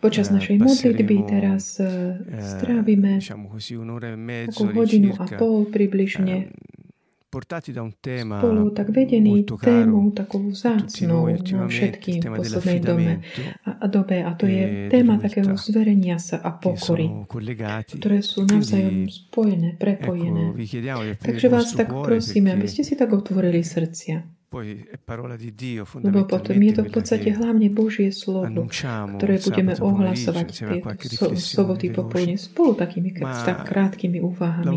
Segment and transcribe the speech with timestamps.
[0.00, 1.80] Počas eh, našej modlitby teraz
[2.40, 6.74] strávime takú hodinu a pol približne ehm,
[8.38, 13.12] spolu, tak vedení tému takú na ultimamente, všetkým v poslednej dome
[13.66, 14.22] a, a dobe.
[14.22, 17.10] A to je e téma dell'umiltà, takého zverenia sa a pokory,
[17.90, 20.54] ktoré sú navzájom spojené, prepojené.
[21.18, 24.43] Takže vás tak prosíme, aby ste si tak otvorili srdcia.
[24.54, 28.70] Lebo potom je to v podstate hlavne Božie slovo,
[29.18, 34.18] ktoré budeme ohlasovať insieme a tie qualche so, riflessione soboty popoludne spolu takými tak krátkými
[34.22, 34.70] úvahami.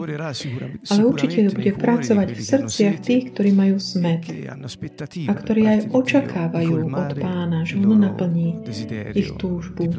[0.90, 4.24] Ale určite bude pracovať v srdciach tých, ktorí majú e smet
[5.28, 8.66] a ktorí aj očakávajú od Pána, že On naplní
[9.14, 9.90] ich túžbu,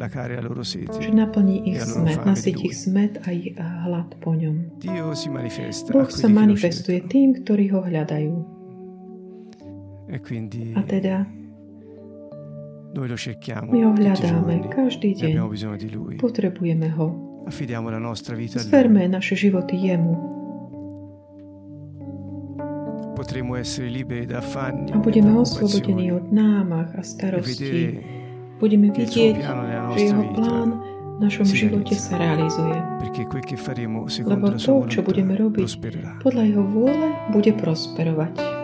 [0.99, 4.83] že naplní ich e smet, nasytí ich smet a ich hlad po ňom.
[5.89, 8.58] Boh sa manifestuje tým, ktorí ho hľadajú.
[10.09, 11.21] E quindi teda
[12.89, 15.29] noi lo cerchiamo my ho hľadáme každý e deň.
[15.29, 16.17] abbiamo bisogno di Lui.
[16.17, 17.07] Potrebujeme ho.
[17.45, 18.57] Affidiamo la nostra vita.
[18.57, 20.13] Zverme naše životy jemu
[23.13, 27.53] Potremo essere liberi da affanni a budeme e oslobodení od námach a e starostí.
[27.53, 28.01] vedere
[28.59, 29.35] Budeme vidieť,
[29.95, 30.69] že jeho plán
[31.15, 32.75] v našom živote sa realizuje.
[34.27, 35.79] Lebo to, čo budeme robiť
[36.19, 38.58] podľa jeho vôle, bude prosperovať.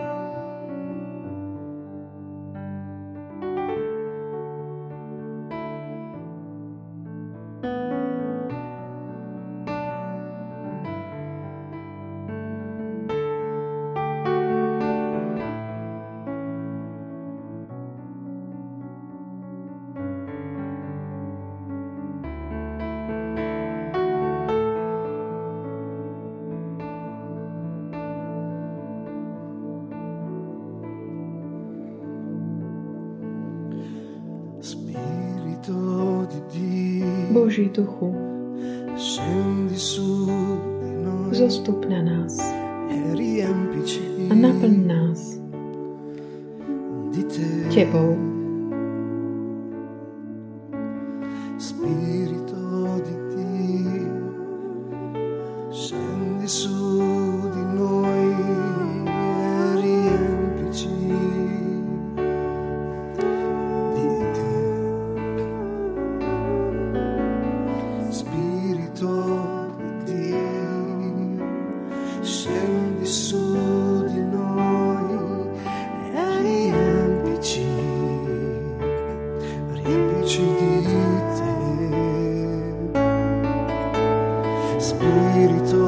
[84.86, 85.82] Spirito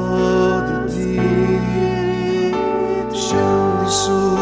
[0.67, 1.15] di
[2.51, 4.38] Dio, scendi su di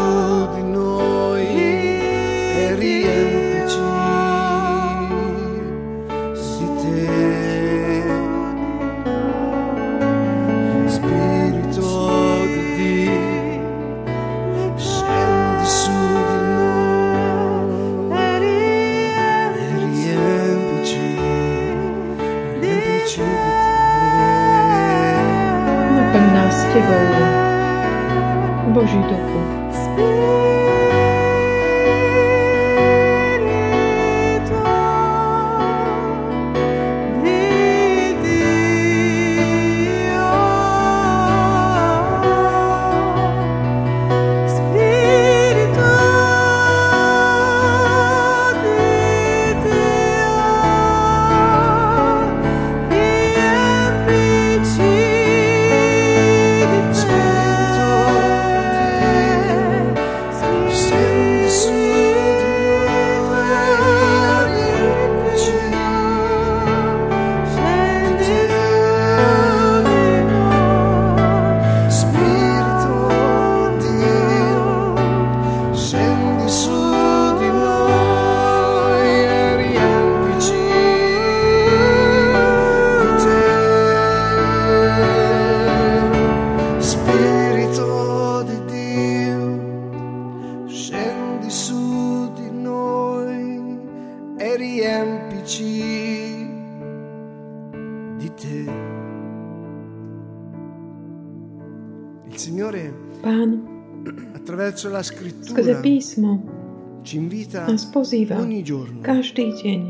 [108.08, 109.80] pozýva ogni giorno každý deň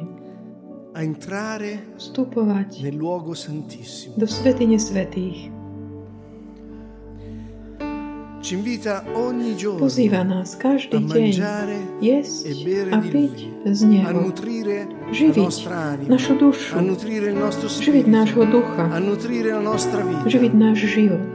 [0.91, 4.19] a entrare vstupovať nel luogo santissimo.
[4.19, 5.55] do svetine svetých.
[8.43, 11.31] Ci invita ogni giorno Pozýva nás každý deň
[12.03, 13.37] jesť e a piť
[13.71, 14.35] z Neho,
[15.15, 18.83] živiť našu dušu, živiť nášho ducha,
[20.27, 21.33] živiť náš život.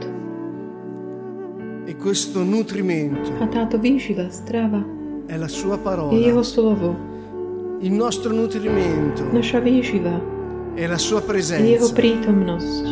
[1.88, 4.84] E questo nutrimento A táto výživa, strava,
[5.26, 6.42] è la sua je Jeho parola.
[6.42, 6.96] slovo.
[7.80, 10.20] Il nostro nutrimento Naša výživa
[10.74, 11.92] è la sua je Jeho presenza.
[11.92, 12.84] prítomnosť.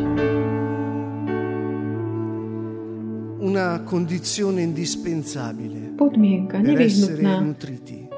[3.42, 8.08] Una condizione indispensabile Podmienka per essere nutriti.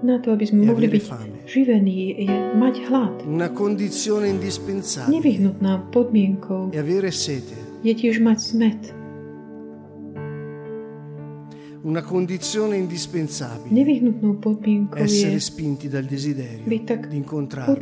[0.00, 1.42] na to, aby sme mohli byť fame.
[1.44, 3.14] živení, je mať hlad.
[3.26, 7.82] Una condizione indispensabile Nevyhnutná podmienkou è avere sete.
[7.82, 8.80] je tiež mať smet.
[11.88, 13.80] Una condizione indispensabile
[14.92, 17.74] essere spinti dal desiderio di incontrarlo.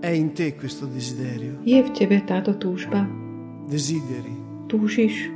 [0.00, 1.60] È in te questo desiderio.
[1.64, 3.08] Je v tebe táto túžba?
[3.66, 4.36] Desideri.
[4.68, 5.35] Túžiš?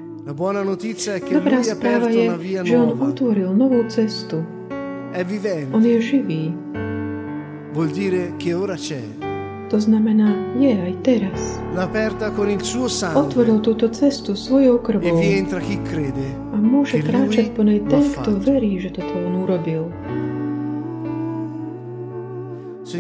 [1.33, 2.29] Dobrá správa je,
[2.61, 4.45] že on otvoril novú cestu.
[5.73, 6.53] On je živý.
[9.71, 11.39] To znamená, je aj teraz.
[13.15, 15.15] Otvoril túto cestu svojou e krvou
[15.87, 16.29] crede.
[16.51, 19.89] a môže kráčať po nej ten, kto verí, že toto on urobil.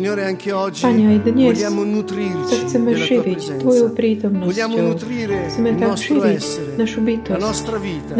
[0.00, 0.87] Signore, anche oggi
[1.35, 4.29] vogliamo nutrirci della tua presenza.
[4.31, 6.75] Vogliamo nutrire il nostro essere,
[7.26, 8.14] la nostra vita.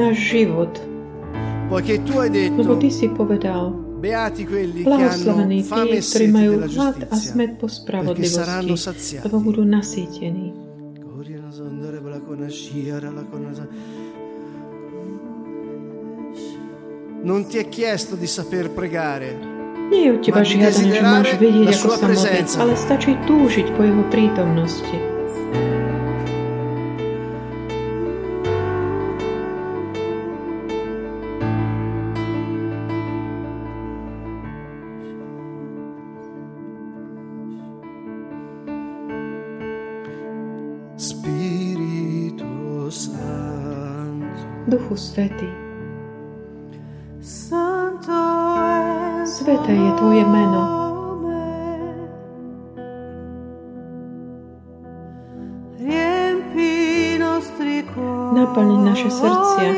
[1.71, 6.27] Poiché tu hai Lebo detto, Ty si povedal, beati quelli che blahoslavení tí, e ktorí
[6.29, 9.25] majú hlad a smet po spravodlivosti, saranno saziati.
[9.25, 10.69] lebo budú nasýtení.
[17.23, 19.60] Non ti è chiesto di saper pregare,
[19.91, 23.83] Nie je od teba žiadané, že máš vedieť, ako sa modliť, ale stačí túžiť po
[23.83, 24.99] Jeho prítomnosti.
[41.01, 42.47] Spirito
[42.95, 44.45] Santo.
[44.71, 45.51] Duchu Svetý,
[49.41, 50.63] Sveté je Tvoje meno.
[58.37, 59.73] Naplni naše srdcia.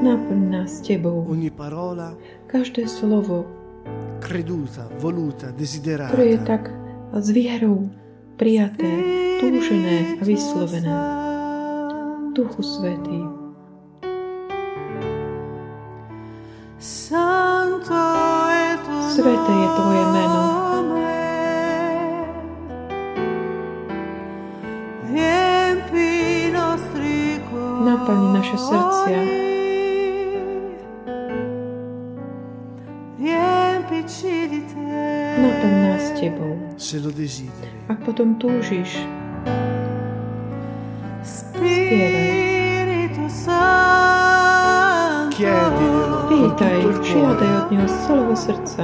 [0.00, 1.28] Naplň nás Tebou.
[1.28, 2.16] Ogni parola
[2.48, 3.44] Každé slovo,
[4.24, 6.16] creduta, voluta, desiderata.
[6.16, 6.72] ktoré je tak
[7.12, 7.84] s vierou
[8.40, 8.88] prijaté,
[9.44, 11.19] túžené a vyslovené.
[12.30, 13.26] Duchu Svetý,
[17.90, 20.42] tuo Sveté je Tvoje meno.
[27.82, 29.20] Naplni naše srdcia.
[35.42, 36.54] Naplň nás Tebou.
[37.90, 39.02] Ak potom túžiš,
[41.66, 43.60] Spirito Santo.
[45.36, 47.56] Chiedilo con pýtaj, tutto il žiadaj cuore.
[47.56, 48.82] od Neho z celého srdca.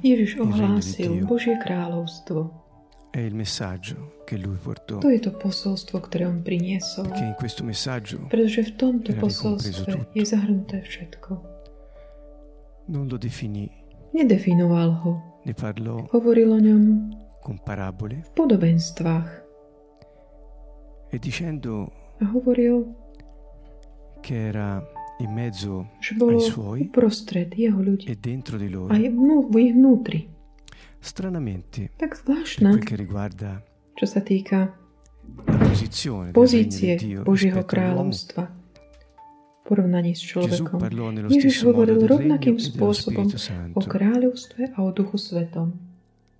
[0.00, 1.20] Ježiš ohlásil.
[1.28, 2.64] Božie kráľovstvo.
[4.60, 5.00] Portò.
[5.00, 7.08] To je to posolstvo, ktoré on priniesol.
[8.28, 11.56] Pretože v tomto posolstve je zahrnuté všetko.
[12.88, 13.70] non lo definì,
[14.14, 15.42] Nedefinoval ho.
[16.14, 16.82] Hovoril o ňom
[18.22, 19.28] v podobenstvách.
[21.10, 21.18] e
[22.18, 22.96] A hovoril,
[24.20, 24.82] che era
[25.18, 28.92] in mezzo že bolo ai suoi uprostred jeho ľudí e dentro di loro.
[28.92, 30.20] a je vnú, v ich vnútri.
[31.00, 33.62] Stranamente, Tak zvláštne, quel riguarda
[33.96, 34.76] čo sa týka
[35.48, 40.78] la posizione pozície di Dio Božieho kráľovstva v porovnaní s človekom.
[41.26, 43.26] Ježiš hovoril rovnakým e spôsobom
[43.74, 45.74] o kráľovstve a o duchu svetom.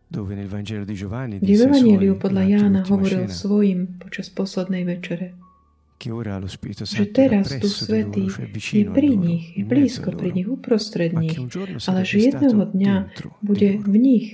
[0.06, 5.34] dove nel Vangelo di Giovanni Kde v Evangeliu podľa Jána hovoril svojim počas poslednej večere,
[6.92, 7.72] že teraz Duch
[8.12, 11.36] di Svetý je pri nich, je blízko pri nich, uprostred nich,
[11.88, 12.94] ale že jedného dňa
[13.40, 14.28] bude v nich,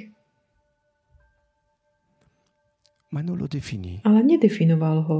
[4.02, 5.14] ale nedefinoval ho.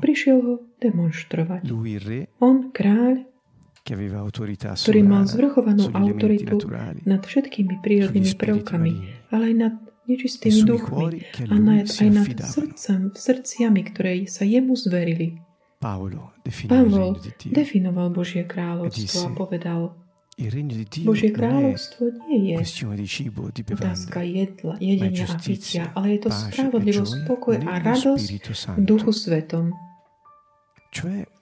[0.00, 1.68] Prišiel ho demonstrovať.
[2.40, 3.28] On, kráľ,
[3.80, 6.56] ktorý mal zvrchovanú autoritu
[7.04, 8.92] nad všetkými prírodnými prvkami,
[9.28, 9.74] ale aj nad
[10.08, 15.40] nečistými duchmi a nad, aj nad srdcem, srdciami, ktoré sa jemu zverili.
[15.80, 17.16] Pavol
[17.48, 19.80] definoval Božie kráľovstvo a povedal,
[21.04, 22.64] Božie kráľovstvo nie je
[23.76, 28.28] otázka jedla, jedenia a pitia, ale je to e spravodlivosť, pokoj a radosť
[28.76, 29.76] v duchu svetom.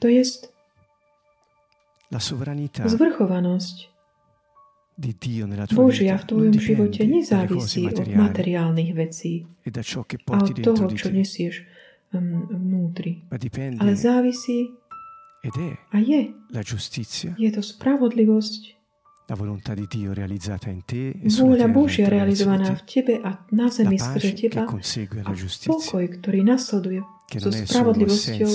[0.02, 0.50] To jest
[2.86, 3.97] zvrchovanosť
[5.70, 11.62] Božia v tvojom živote nezávisí od materiálnych vecí a od toho, čo nesieš
[12.10, 13.22] um, vnútri.
[13.78, 14.74] Ale závisí
[15.94, 16.34] a je.
[17.38, 18.78] Je to spravodlivosť,
[19.28, 23.68] la volontà di Dio realizzata in te e vôľa Božia realizovaná v tebe a na
[23.68, 25.32] zemi skrze teba a
[25.68, 27.04] pokoj, ktorý nasleduje
[27.36, 28.52] so spravodlivosťou,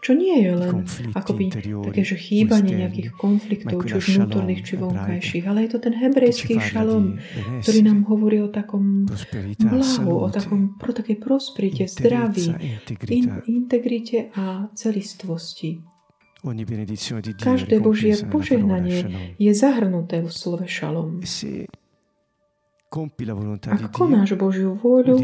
[0.00, 1.50] čo nie je len akoby
[1.90, 6.62] také, že chýbanie nejakých konfliktov, či už vnútorných, či vonkajších, ale je to ten hebrejský
[6.62, 7.18] šalom,
[7.62, 9.08] ktorý nám hovorí o takom
[9.58, 12.54] blahu, o takom pro takej prosperite, zdraví,
[13.10, 15.82] in, integrite a celistvosti.
[17.42, 21.24] Každé Božie požehnanie je zahrnuté v slove šalom.
[22.96, 25.20] Dio, konáš Božiu vôľu,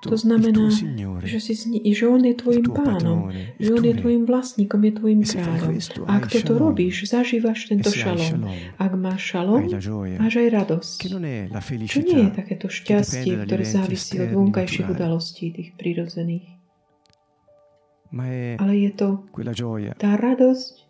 [0.00, 3.28] to il znamená, tuo Signore, že, si, zni- že On je il tvojim tuo pánom,
[3.60, 5.72] že On je tvojim vlastníkom, je tvojim E kráľom.
[6.08, 8.48] A ak toto robíš, zažívaš tento E hai šalom.
[8.80, 9.68] Ak máš šalom,
[10.16, 10.98] máš aj radosť.
[11.92, 16.56] Čo nie je takéto šťastie, ktoré závisí od vonkajších udalostí, tých prírodzených.
[18.56, 19.28] Ale je to
[20.00, 20.88] tá radosť,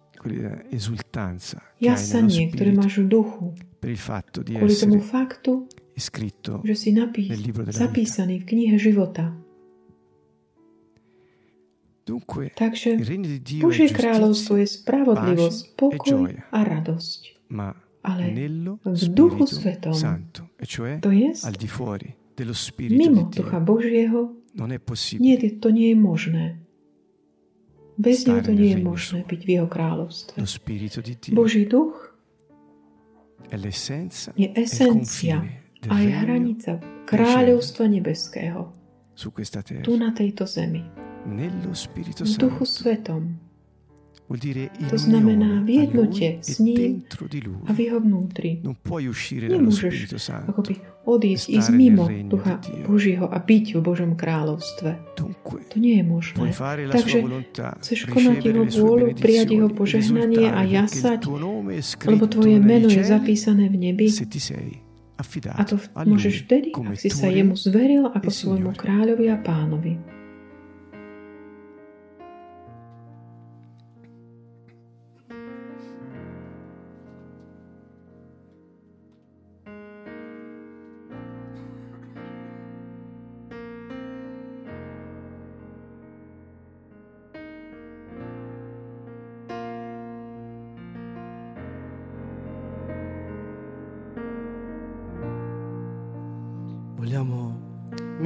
[0.70, 3.44] esultanza jasanie, ktoré máš v duchu,
[3.82, 5.66] kvôli tomu faktu,
[6.64, 9.34] že si napí- nel libro della zapísaný v knihe života.
[12.56, 12.96] Takže
[13.60, 17.20] Božie kráľovstvo je spravodlivosť, e pokoj a radosť.
[18.00, 18.32] Ale
[18.80, 19.92] v Duchu Svetom.
[19.92, 20.64] E
[21.04, 21.28] To je
[22.88, 23.60] mimo Ducha.
[23.60, 24.32] Božieho,
[25.20, 26.44] nie, to nie je možné.
[27.98, 30.38] Bez neho to nie je možné byť v jeho kráľovstve.
[31.34, 32.14] Boží duch
[34.38, 35.42] je e esencia
[35.86, 38.74] aj hranica kráľovstva nebeského
[39.82, 40.82] tu na tejto zemi.
[41.26, 43.48] V Duchu Svetom
[44.92, 46.92] To znamená v jednote s e ním
[47.64, 48.60] a v jeho vnútri.
[48.60, 52.60] Nemôžeš akoby odísť, stare ísť mimo Ducha.
[52.84, 55.16] Božieho a byť v Božom kráľovstve.
[55.16, 56.52] To nie je možné.
[56.92, 57.18] Takže
[57.80, 61.24] chceš konať jeho vôľu, prijať jeho požehnanie a jasať,
[62.04, 64.12] lebo tvoje meno je zapísané v nebi
[65.18, 70.17] a to môžeš vtedy, ak si sa jemu zveril ako svojmu kráľovi a pánovi.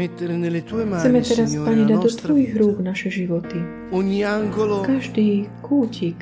[0.09, 3.59] Chceme teraz, Pane, dať do Tvojich rúk naše životy.
[4.83, 6.19] Každý kútik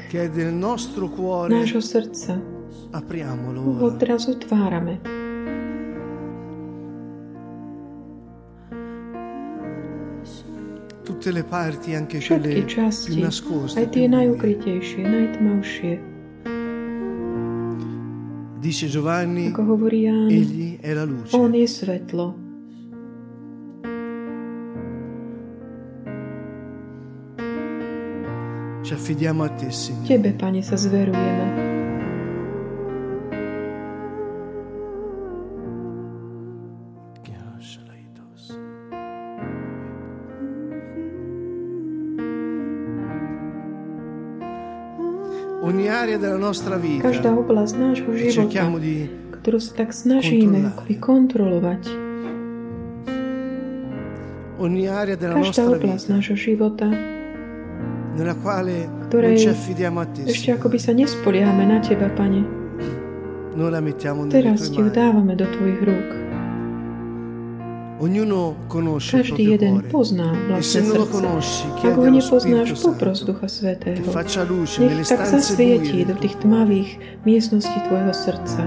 [1.49, 2.41] nášho srdca
[2.91, 4.99] ho teraz otvárame.
[11.05, 14.15] Tutte le parti, anche quelle časti, più nascoste, aj tie più buie.
[14.15, 15.93] najukrytejšie, najtmavšie.
[18.61, 21.35] Dice Giovanni, Ako hovorí Ján, egli è la luce.
[21.35, 22.50] On je svetlo.
[30.09, 31.71] Tebe, Pane, sa zverujeme.
[46.81, 48.73] Vita Každá oblasť nášho života,
[49.37, 50.71] ktorú sa tak snažíme kontrolare.
[50.73, 51.83] akoby kontrolovať.
[54.61, 56.93] ogni area della Každá oblasť nášho života,
[59.11, 59.35] ktorej
[60.27, 62.43] ešte akoby sa nespoliehame na Teba, Pane.
[64.31, 66.11] Teraz Ti ju dávame do Tvojich rúk.
[68.01, 71.21] Každý jeden pozná vlastné srdce.
[71.85, 74.01] Ak ho nepoznáš, popros Ducha Svetého.
[74.01, 76.97] Nech tak zasvietí do tých tmavých
[77.29, 78.65] miestností Tvojho srdca.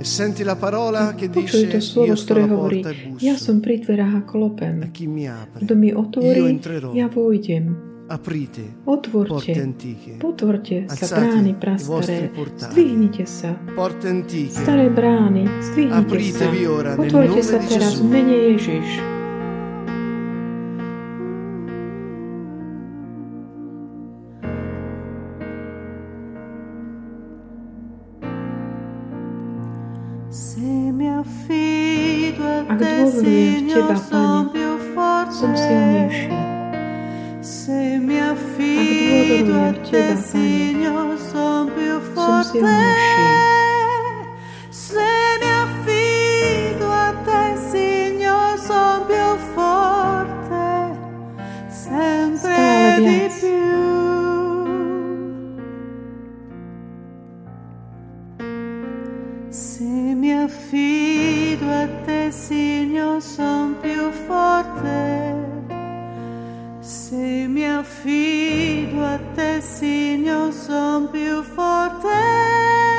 [0.00, 2.80] e senti la parola che dice to slovo, ktoré hovorí,
[3.20, 4.88] ja som pri dverách a klopem.
[5.60, 6.56] Kto mi otvorí,
[6.96, 7.89] ja vojdem.
[8.10, 9.54] Otvorte,
[10.18, 12.26] potvorte sa brány prastaré,
[12.58, 13.54] zdvihnite sa.
[14.50, 16.02] Staré brány, zdvihnite sa.
[16.02, 18.02] Apritevi ora nel Otvorte nome sa di teraz Gesù.
[18.02, 18.88] v mene Ježiš.
[32.70, 34.70] Ak dôverujem v Teba, Pane, più
[35.30, 35.62] Som forte.
[35.62, 36.39] silnejší.
[39.40, 42.52] Affido a v te, Teba, Pane, Signor, son più Som forte.
[42.52, 43.40] silnejší.
[44.70, 50.98] Se mi affido a te, Signor, son più forte.
[51.68, 53.32] Sempre Stále di viac.
[53.40, 53.78] più.
[59.50, 59.84] Se
[60.16, 65.29] mi affido a te, Signor, son più forte.
[67.10, 72.89] Se mi affido a te, Signor, son più forte.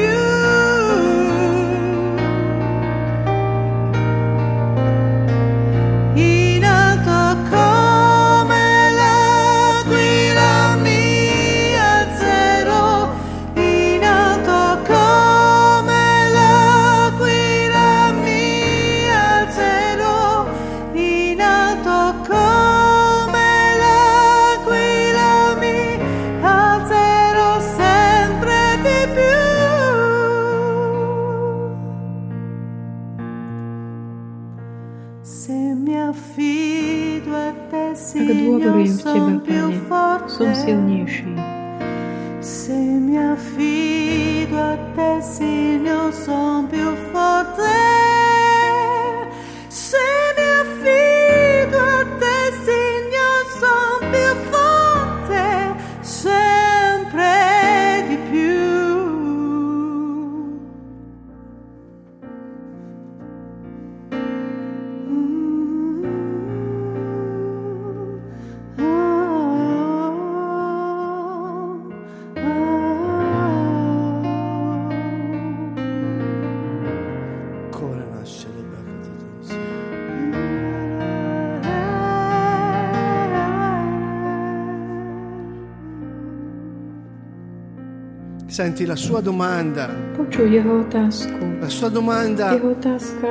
[88.52, 89.88] Senti la sua domanda.
[90.16, 91.40] Počuj jeho otázku.
[91.60, 93.28] La sua domanda Jeho otázka,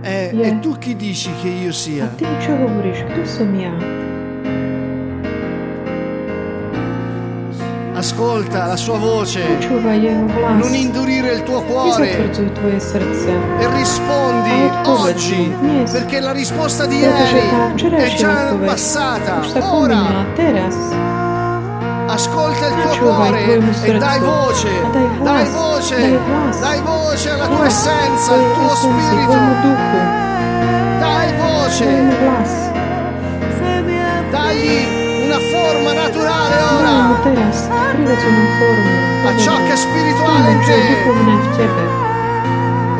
[0.00, 0.48] è: Yeah.
[0.56, 2.06] E tu chi dici che io a sia?
[2.16, 3.68] ty čo hovoríš, kto som ja?
[7.92, 9.42] Ascolta la sua voce.
[9.44, 10.56] Počúvaj jeho hlas.
[10.62, 13.30] Non indurire il tuo cuore Nezatvrdzuj tvoje srdce.
[13.60, 15.90] e rispondi A odpovedz oggi mu dnes.
[15.92, 19.32] perché la risposta di Pretože ieri tá è včerajšia già odpoveď passata.
[19.42, 20.24] už sa Ora pominula.
[20.38, 20.76] Teraz
[22.08, 25.98] ascolta il tuo Počúvaj cuore tvojmu e srdcu dai voce, a daj hlas, dai voce,
[26.00, 26.56] daj hlas.
[26.64, 30.00] dai voce alla tua hlas essenza, al tvojej tuo esencii, spirito, tvojmu duchu,
[31.02, 32.52] dai voce, tvojmu hlas.
[33.58, 33.96] Se mi
[34.32, 34.76] dagli
[35.28, 38.92] una forma naturale Daj mu ora teraz prirodzenú formu.
[39.28, 40.88] a ciò che è spirituale Tomu, in čo je te.
[40.88, 41.82] duchovné v tebe.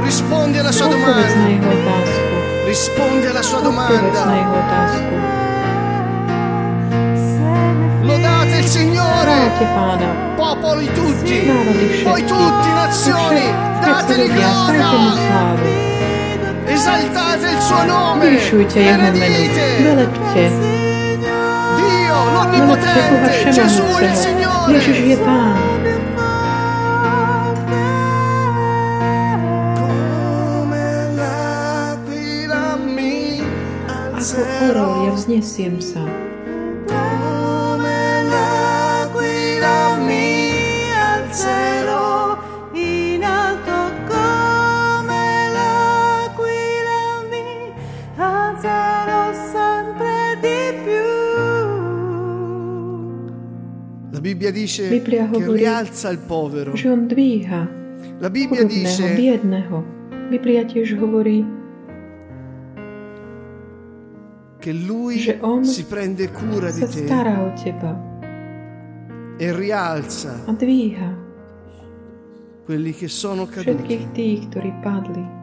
[0.08, 2.34] Rispondi alla sua Odpovedz na domanda, jeho otázku.
[2.66, 4.22] rispondi alla sua Odpovedz na domanda.
[9.58, 10.10] Chváľte Pána.
[10.38, 12.30] popoli tutti, Národy voi všetky.
[12.30, 13.46] tutti, nazioni,
[13.82, 15.42] mu gloria.
[16.70, 18.22] Esaltate il suo nome.
[18.22, 19.02] Vyvyšujte jeho.
[19.02, 20.44] Benedite Velepte.
[21.74, 24.14] Dio, l'Onnipotente, Gesù è il.
[24.14, 24.78] Signore.
[24.78, 25.58] Ježiš je Pán.
[34.18, 34.38] Ako
[34.70, 36.27] orol ja vznesiem sa.
[54.68, 56.76] Dice Biblia che hovorí, rialza il povero.
[56.76, 57.62] Že on dvíha
[58.20, 59.76] La Bibbia chudobného, dice biedného.
[60.28, 61.40] Biblia tiež hovorí,
[64.60, 67.94] che lui že on si prende cura di sa te stará o teba
[69.38, 71.10] e rialza a dvíha
[72.66, 73.80] quelli che sono caduti.
[73.80, 75.37] všetkých tých, ktorí padli.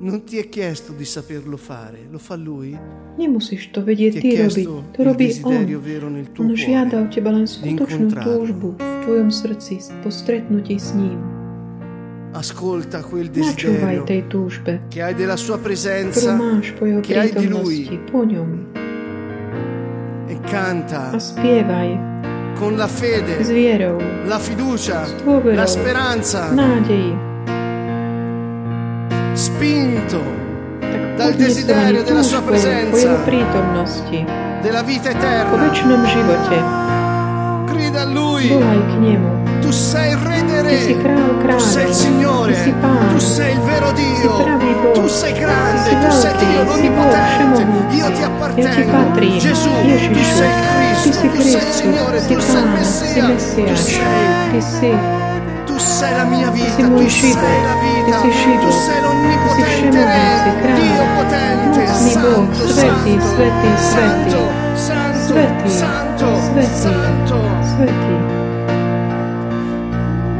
[0.00, 2.70] Non ti è chiesto di saperlo fare, lo fa lui.
[3.18, 5.66] Nemusíš to vedieť ty robiť, to robí on.
[5.82, 10.78] vero nel tuo On žiada od teba len skutočnú túžbu v tvojom srdci po stretnutí
[10.78, 11.18] s ním.
[12.30, 17.34] Ascolta quel desiderio tej túžbe, che hai della sua presenza máš po jeho che hai
[17.34, 17.98] di lui.
[18.06, 18.50] po ňom.
[20.30, 21.90] e canta A spievaj
[22.54, 27.27] con la fede, s vierou, la fiducia, s dôverou, la speranza, nádeji.
[29.38, 30.18] Spinto
[30.82, 34.18] Tak dal podnesovaný desiderio della sua túžbou po jeho presenza, prítomnosti,
[34.58, 35.56] della vita po eterna.
[35.62, 36.56] väčšnom živote.
[37.68, 39.30] Grida a lui, Volaj k nemu.
[39.60, 42.62] tu sei il re dei Ty si re, král tu sei il kráľov, Signore, ty
[42.64, 46.32] si pán, tu sei il vero Dio, pravý Boh, tu sei grande, si tu sei
[46.32, 47.94] veľký, Dio si Boh l'Onnipotente, všemohúci.
[47.94, 51.42] io ti Ja ti appartengo, patrím, Gesù, tu Ježišu, sei il ty Cristo, si tu
[51.44, 54.60] sei il Kristus, Signore, si tu sei il Pán, si Messia, tu Mesiáš, sei ty
[54.64, 54.90] si,
[55.78, 58.66] Tu sei la mia vita, si tu môj sei život, la ty vita, si život,
[58.66, 63.38] tu sei ty si l'onnipotente všemohúci, Re, kráľ, Dio potente, mocný Boh, santo, svetý, santo,
[63.38, 64.40] svetý, svetý,
[64.74, 67.38] santo, svetý, santo, svetý, santo.
[67.62, 68.14] svetý.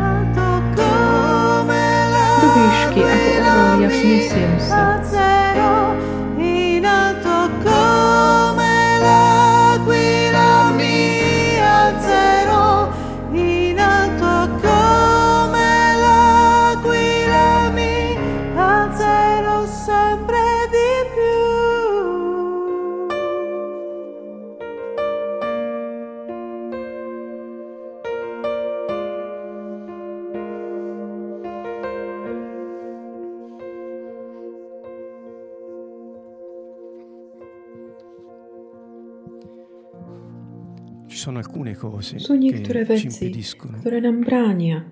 [0.03, 1.87] Alto come
[2.43, 5.28] Do výšky ako orol ja vznesiem sa.
[42.23, 43.11] Sú niektoré veci,
[43.83, 44.87] ktoré nám bránia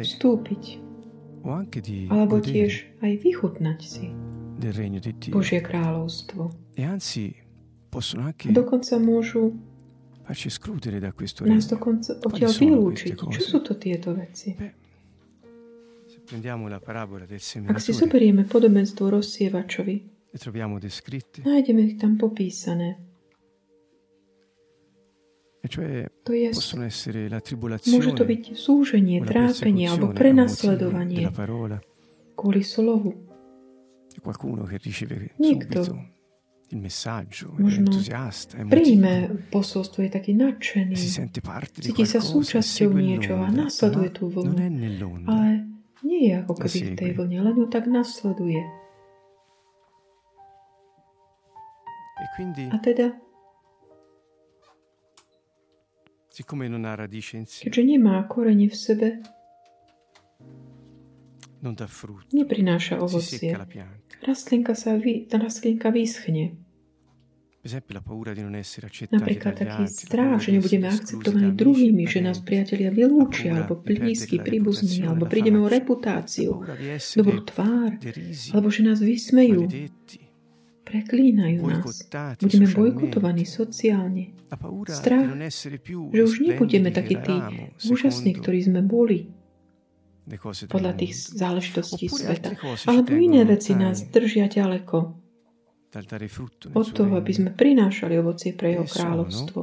[0.00, 0.62] vstúpiť,
[2.08, 2.72] alebo tiež
[3.04, 4.06] aj vychutnať si.
[5.28, 6.48] Božie kráľovstvo.
[6.78, 9.52] E A dokonca môžu
[11.52, 13.12] nás dokonca odtiaľ vylúčiť.
[13.12, 14.56] Čo sú to tieto veci?
[17.68, 19.96] Ak si zoberieme podobenstvo rozsievačovi,
[20.80, 22.96] descritte, nájdeme ich tam popísané.
[25.64, 26.52] E cioè To je,
[27.88, 31.32] môže to byť súženie, trápenie alebo prenasledovanie
[32.36, 33.16] kvôli slovu.
[35.40, 35.80] Niekto
[36.74, 41.92] il messaggio, è možno entusiasta, è Príjme posolstvo, je taký nadšený, si sente parte di
[41.92, 44.56] cíti sa súčasťou niečoho a nasleduje tú vlnu.
[45.28, 45.70] ale
[46.02, 48.60] nie je ako keby v tej vlne, len ju tak nasleduje.
[52.14, 52.26] E
[52.72, 53.14] A teda,
[56.34, 59.08] keďže nemá korene v sebe,
[62.34, 63.56] neprináša ovocie.
[64.24, 66.60] Rastlinka sa vy, tá rastlinka vyschne.
[69.08, 75.24] Napríklad taký strach, že nebudeme akceptovaní druhými, že nás priatelia vylúčia, alebo blízky, príbuzní, alebo
[75.24, 76.60] prídeme o reputáciu,
[77.16, 77.96] dobrú tvár,
[78.52, 79.64] alebo že nás vysmejú,
[80.94, 81.82] preklínajú nás.
[82.38, 84.30] Budeme bojkotovaní sociálne.
[84.86, 85.34] Strach,
[86.14, 87.34] Že už nebudeme takí tí
[87.90, 89.26] úžasní, ktorí sme boli
[90.70, 92.54] podľa tých záležitostí sveta.
[92.86, 94.96] Alebo iné veci nás držia ďaleko
[96.74, 99.60] od toho, aby sme prinášali ovocie pre jeho E kráľovstvo.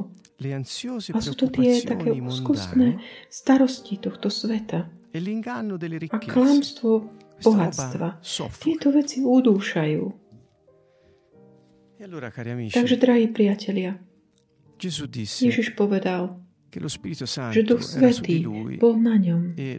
[1.12, 3.00] A sú to tie také úzkostné
[3.32, 5.20] starosti tohto sveta e
[6.08, 6.92] a klamstvo
[7.42, 8.22] bohatstva.
[8.58, 10.21] Tieto veci udúšajú.
[12.72, 13.94] Takže, drahí priatelia,
[14.82, 16.42] Ježiš povedal,
[17.54, 18.42] že Duch Svetý
[18.80, 19.78] bol na ňom e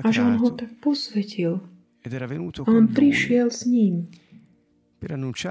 [0.00, 1.60] a že on ho tak posvetil
[2.04, 4.08] a on prišiel s ním,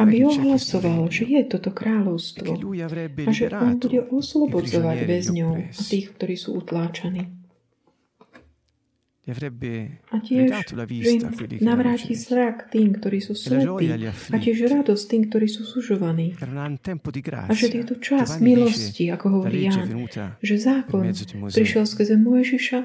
[0.02, 5.82] aby ohlasoval, že je toto e kráľovstvo avrebbe a že on bude oslobodzovať väzňov a
[5.86, 7.43] tých, ktorí sú utláčaní.
[9.24, 13.88] Gli avrebbe A tiež, ridato la vista im navráti zrak tým, ktorí sú E slepí
[14.04, 16.36] a tiež radosť tým, ktorí sú sužovaní.
[16.44, 19.88] A že je to čas milosti, ako hovorí Ján,
[20.44, 21.08] že zákon
[21.56, 22.80] prišiel skrze Mojžiša,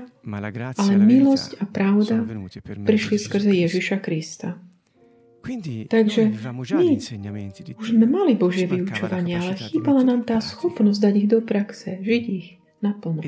[0.78, 2.22] ale e milosť a pravda
[2.86, 3.50] prišli skrze.
[3.50, 4.62] Ježiša Krista.
[5.90, 6.94] Takže my
[7.74, 12.24] Už sme mali Božie vyučovanie, ale chýbala nám tá schopnosť dať ich do praxe, žiť
[12.30, 12.46] ich
[12.78, 13.26] naplno.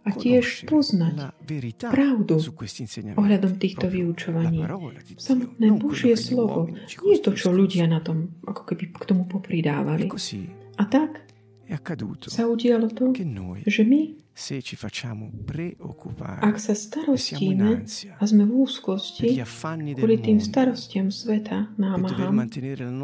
[0.00, 1.36] E A tiež poznať
[1.92, 2.40] pravdu
[3.16, 4.64] ohľadom týchto vyučovaní.
[5.20, 9.30] Samotné Božie slovo nie je to, čo ľudia na tom ako keby k tomu E
[9.30, 10.08] popridávali.
[10.08, 10.48] così
[10.80, 11.30] A tak
[12.26, 13.14] sa udialo to,
[13.62, 14.18] že my,
[16.42, 17.86] ak sa e starostíme
[18.18, 19.38] a sme v úzkosti
[19.94, 22.50] kvôli tým starostiam sveta, dover námahám,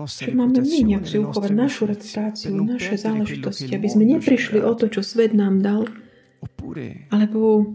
[0.03, 4.91] že máme my nejak si uchovať našu reputáciu, naše záležitosti, aby sme neprišli o to,
[4.91, 5.87] čo svet nám dal,
[7.11, 7.73] alebo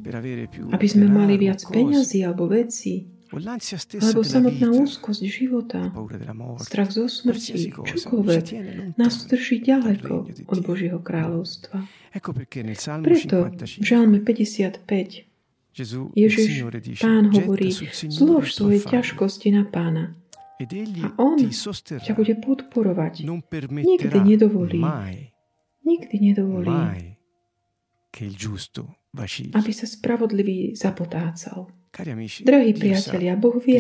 [0.72, 5.88] aby sme mali viac peňazí alebo veci, alebo samotná úzkosť života,
[6.60, 8.46] strach zo smrti, čokoľvek,
[9.00, 10.60] nás drží ďaleko od.
[10.60, 11.88] Božieho kráľovstva.
[12.12, 15.32] Preto v 55 Žalme 55
[15.72, 16.68] Gesù, il Ježiš,
[17.00, 17.72] Pán hovorí,
[18.12, 20.12] zlož svoje ťažkosti na Pána
[21.02, 23.24] a On ťa bude podporovať.
[23.24, 24.84] Nikdy nedovolí,
[25.88, 27.11] nikdy nedovolí,
[28.12, 29.56] che il giusto vacilli.
[29.56, 31.72] aby sa spravodlivý zapotácal.
[31.92, 33.80] Cari amici, Drahí priatelia, Boh vie,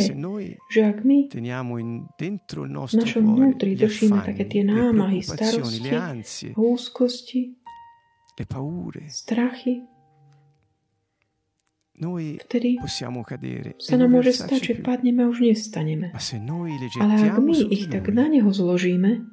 [0.67, 7.56] že ak my v našom vnútri držíme také tie námahy, starosti, ansie, úzkosti,
[8.36, 9.80] le paure, strachy,
[12.04, 16.12] noi vtedy possiamo cadere sa e nám môže stať, že padneme a už nestaneme.
[17.00, 19.24] Ale ak my ich tak na Neho zložíme,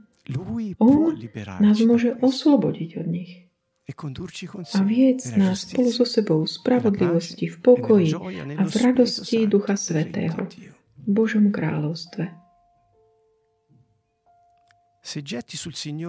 [0.76, 1.16] On
[1.64, 3.47] nás môže oslobodiť od nich
[3.88, 8.12] a viec nás spolu so sebou v spravodlivosti, v pokoji
[8.61, 12.29] a v radosti Ducha Svetého v Božom kráľovstve.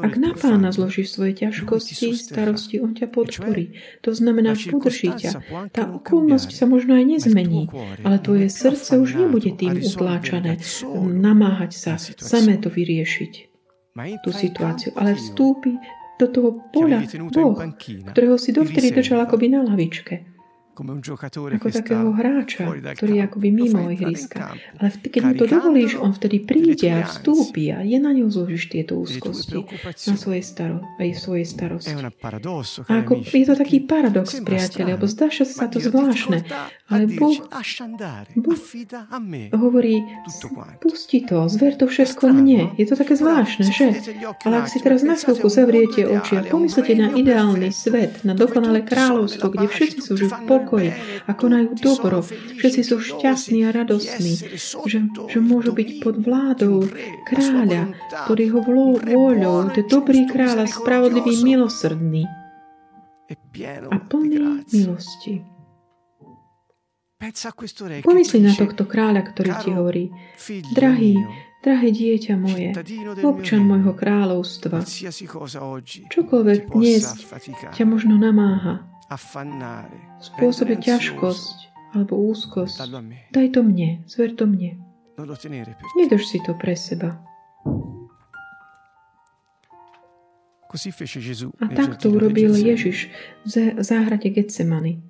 [0.04, 3.80] Ak na Pána zložíš svoje ťažkosti, starosti, On ťa podporí.
[4.04, 5.40] To znamená, podrží ťa.
[5.72, 7.72] Tá okolnosť sa možno aj nezmení,
[8.04, 10.60] ale tvoje srdce už nebude tým utláčané,
[11.00, 13.34] namáhať sa, samé to vyriešiť,
[14.20, 15.80] tú situáciu, ale vstúpi
[16.20, 17.56] do toho in Boh,
[18.12, 20.29] ktorého si dovtedy držal akoby na lavičke.
[20.80, 22.64] Ako takého hráča,
[22.96, 24.56] ktorý je akoby mimo ihriska.
[24.80, 28.72] Ale keď mu to dovolíš, on vtedy príde a vstúpi a je na ňu zložíš
[28.72, 29.68] tieto úzkosti.
[30.08, 31.96] na svojej staro, aj svojej È starosti.
[32.88, 36.44] A ako, je to taký paradox, priatelia, lebo zdá sa to zvláštne,
[36.92, 37.36] ale Boh
[38.36, 38.60] Boh
[39.56, 40.04] hovorí,
[40.84, 42.76] pusti to, zver to všetko mne.
[42.76, 43.88] Je to také zvláštne, že?
[44.46, 48.84] Ale ak si teraz na chvíľku zavriete oči a pomyslite na ideálny svet, na dokonalé
[48.86, 50.32] kráľovstvo, kde všetci sú v il
[50.70, 50.94] pokoji
[51.26, 54.38] a konajú dobro, všetci sú šťastní a radostní,
[54.86, 56.86] že, že môžu byť pod vládou
[57.26, 62.26] kráľa, volontà, ktorý ho vlo- un re vôľou, to je dobrý kráľ a spravodlivý, milosrdný.
[63.90, 65.34] A plný milosti.
[68.02, 70.06] Pomysli na tohto kráľa, ktorý ti hovorí,
[70.72, 71.20] drahý,
[71.62, 72.72] drahé dieťa moje,
[73.22, 74.82] občan môjho kráľovstva,
[76.10, 77.04] čokoľvek dnes
[77.76, 78.89] ťa možno namáha,
[80.20, 81.56] spôsobiť ťažkosť
[81.90, 82.78] alebo úzkosť,
[83.32, 84.78] daj to mne, zver to mne.
[85.96, 87.18] Nedrž si to pre seba.
[91.60, 92.54] A takto urobil.
[92.54, 93.10] Ježiš
[93.42, 95.02] v zá- záhrade Getsemany.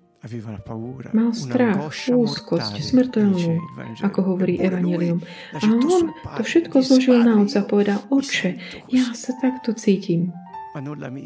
[1.11, 3.59] Mal strach, úzkosť, smrteľnú,
[4.01, 5.19] ako hovorí Evangelium.
[5.53, 8.49] A on to všetko zložil na "Padre, otca a povedal, oče,
[8.89, 10.31] ja sa takto cítim,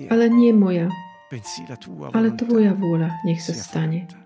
[0.10, 0.90] ale nie moja,
[2.14, 4.06] ale tvoja vôľa nech sa stane.
[4.06, 4.24] fatta."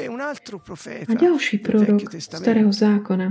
[0.00, 3.28] E un altro profeta A ďalší prorok starého zákona,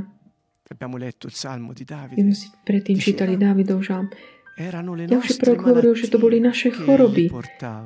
[2.13, 4.05] keď sme si predtým čítali Dávidov žalm,
[4.59, 7.31] ďalší prorok hovoril, že to boli naše choroby,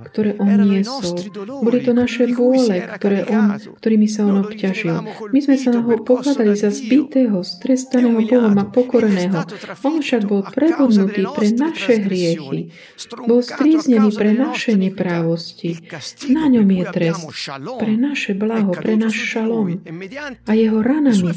[0.10, 1.22] ktoré on niesol.
[1.62, 5.06] Boli to naše bôle, ktoré on, ktorými sa on obťažil.
[5.30, 8.66] My sme sa na ho percosso za zbitého, strestaného Bohom a
[9.14, 9.56] stato
[9.86, 12.74] On však bol causa pre naše hriechy.
[13.30, 15.78] Bol stríznený pre naše neprávosti.
[16.34, 17.24] Na ňom je trest,
[17.78, 19.78] pre naše blaho, pre náš šalom.
[19.78, 19.92] e
[20.50, 21.30] A jeho ranami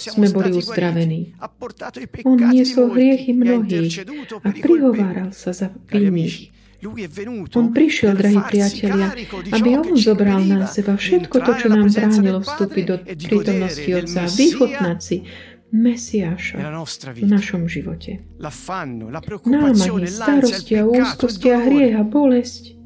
[0.00, 1.36] sme boli uzdravení.
[2.24, 3.94] On niesol hriechy e mnohých
[4.44, 6.54] a prihováral sa za vinných.
[7.52, 9.12] On prišiel, drahí priatelia,
[9.52, 14.98] aby on zobral na seba všetko to, čo nám bránilo vstúpiť do prítomnosti Otca, vychutnať
[15.04, 15.16] si
[15.70, 16.56] Mesiáša
[17.14, 18.24] v našom živote.
[18.40, 22.79] Námahy, starosti a úzkosti a dolore, hriech a bolesť,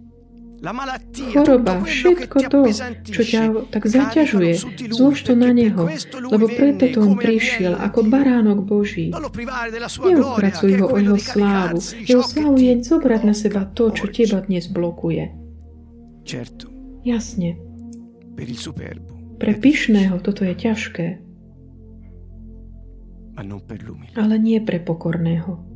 [1.32, 2.60] choroba, všetko to,
[3.04, 4.52] čo ťa tak zaťažuje,
[4.88, 5.92] zlož to na Neho,
[6.32, 9.12] lebo preto to On prišiel ako baránok Boží.
[9.12, 10.14] È
[10.80, 11.78] ho o jeho slávu.
[12.08, 15.28] Jeho slávu je zobrať na seba to, čo teba dnes blokuje.
[17.04, 17.60] Jasne,
[19.36, 21.06] pre pyšného toto je ťažké,
[24.14, 25.73] ale nie pre pokorného.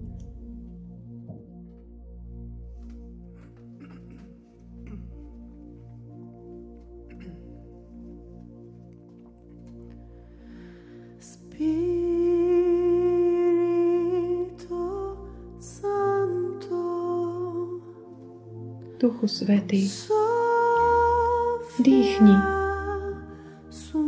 [19.01, 19.91] Duchu Svetý,
[21.79, 22.35] Dýchni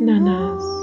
[0.00, 0.80] na nás.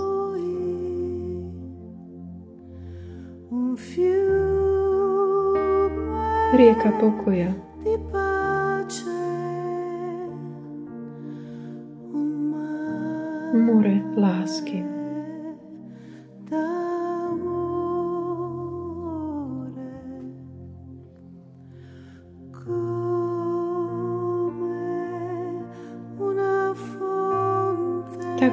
[6.58, 7.54] rieka pokoja,
[13.54, 14.97] more lásky.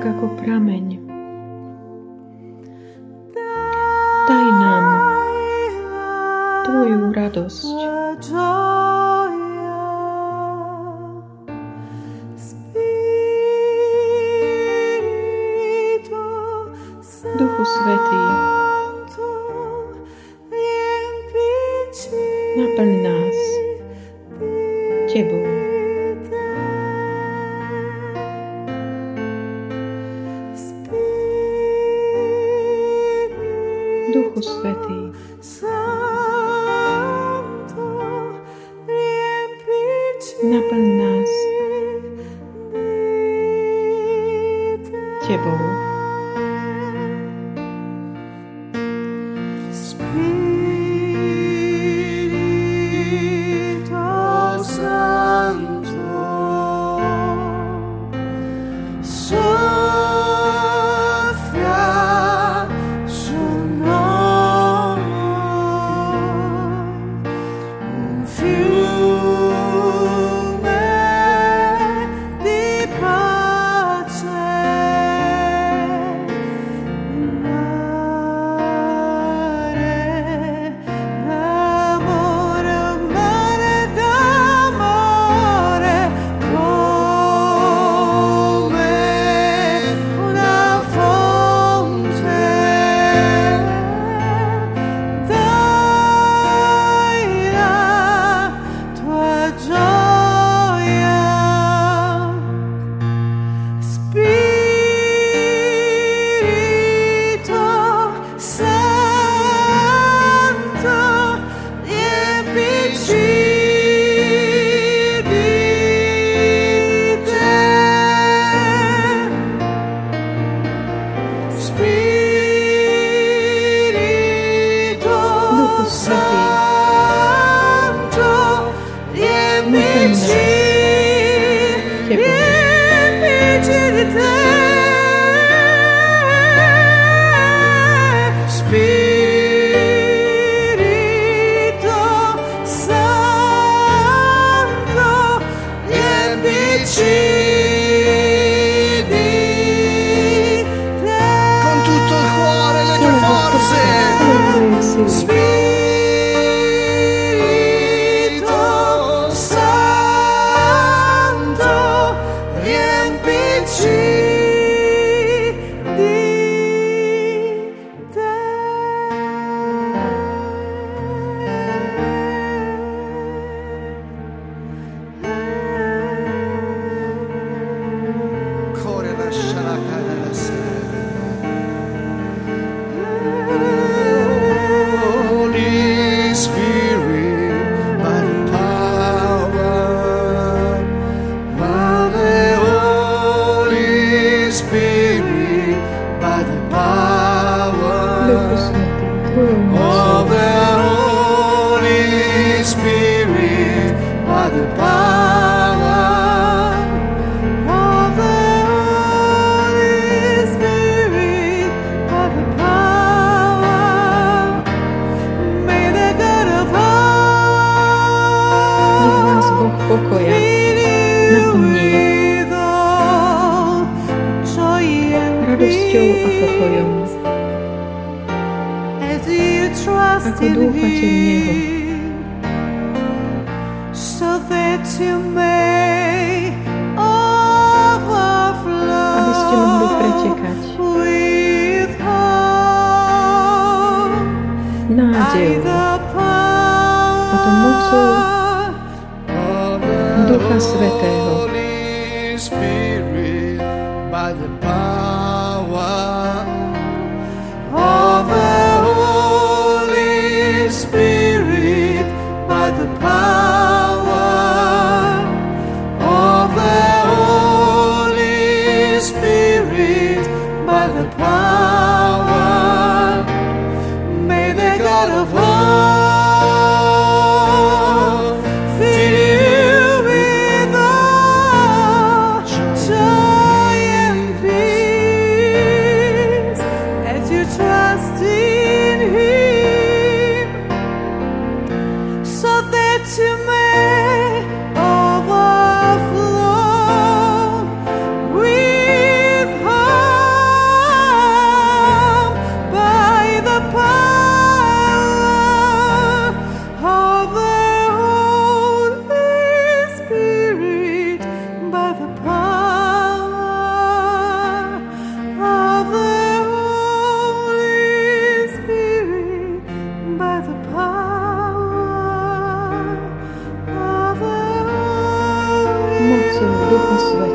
[0.05, 1.00] Tak ako prameň.
[4.28, 4.84] Daj nám
[6.68, 7.84] Tvoju radosť,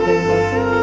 [0.06, 0.79] Thank you.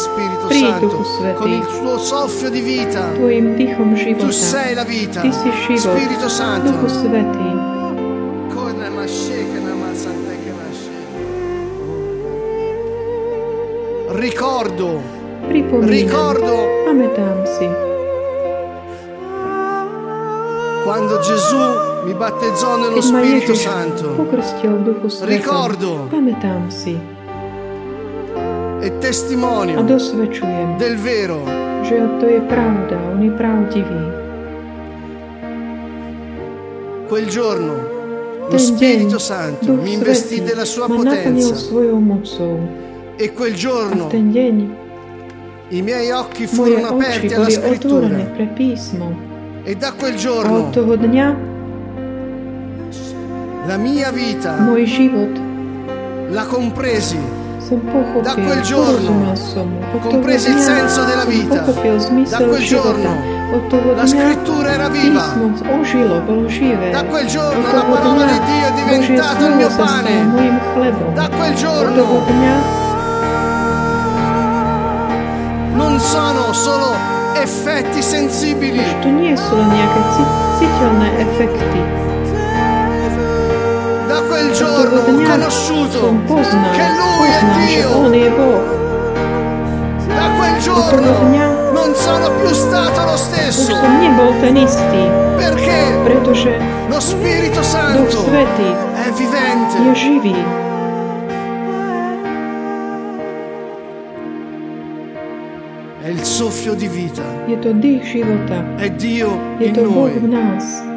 [0.00, 3.10] Spirito Santo, con il tuo soffio di vita.
[4.24, 5.20] Tu sei la vita.
[5.30, 6.70] Spirito Santo.
[14.12, 15.00] Ricordo.
[15.86, 16.68] Ricordo.
[20.84, 21.56] Quando Gesù
[22.04, 24.14] mi battezzò nello Spirito Santo.
[25.24, 26.08] Ricordo
[29.10, 29.82] testimonio
[30.78, 31.42] del vero.
[31.82, 34.00] Že to je pravda, on je pravdivý.
[37.08, 37.74] quel giorno
[38.48, 41.56] lo Spirito Santo Duch mi investì della sua potenza.
[43.16, 44.08] e quel giorno
[45.72, 48.08] i miei occhi furono aperti alla scrittura.
[49.64, 50.70] e da quel giorno
[53.66, 54.56] la mia vita
[56.28, 57.39] la compresi
[57.70, 59.78] Da quel giorno porozumel som mu.
[59.78, 61.58] Od toho compresi il dňa senso della som vita.
[61.62, 62.90] pochopil Da zmysel quel života.
[62.90, 63.10] giorno
[63.54, 65.46] Od toho la dňa scrittura era viva písmo
[65.78, 66.90] ožilo, bolo živé.
[66.90, 69.54] Da quel giorno Od la toho parola dňa di Dio è Božie diventato il slovo
[69.54, 70.14] mio sa stalo pane.
[70.34, 71.14] mojim chlebom.
[71.14, 72.56] Da quel Od toho giorno dňa
[75.78, 76.88] non sono solo
[77.38, 81.78] effetti sensibili, to nie sú len nejaké ci- citeľné efekty.
[84.60, 87.96] Giorno ho dňa conosciuto som poznal, che Lui è poznal, že Dio.
[87.96, 88.62] On je Boh.
[90.10, 94.36] Da quel Od toho giorno dňa non sono più stato lo už stesso som nebol
[94.40, 95.08] ten istý,
[95.40, 96.52] perché pretože
[96.92, 98.68] lo Spirito Duch Santo Svetý
[99.00, 99.76] è je vivente.
[99.94, 100.36] živý.
[106.02, 107.24] È il soffio di vita.
[107.46, 108.60] Je to dých života.
[108.76, 110.89] È Dio Je in to Boh v noi.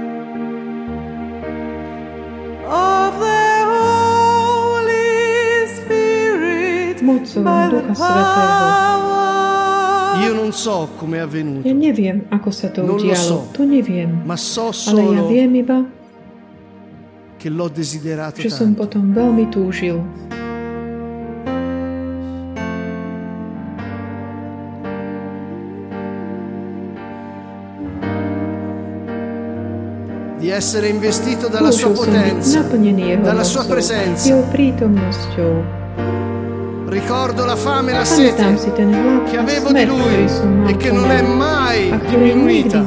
[7.23, 8.33] The Ducha Svetého.
[8.35, 9.23] power
[10.23, 13.15] Io non so come è avvenuto, Ja neviem, ako sa to udialo.
[13.15, 13.47] so.
[13.53, 14.21] To neviem.
[14.23, 15.83] ma so Ale ja solo viem iba,
[17.37, 19.99] che l'ho desiderato že som potom veľmi túžil.
[30.39, 32.61] Di essere investito dalla sua potenza,
[33.21, 34.27] dalla sua presenza.
[36.93, 38.71] Ricordo la fame e la si sete
[39.31, 40.27] che avevo di lui
[40.67, 42.85] e che non è mai diminuita.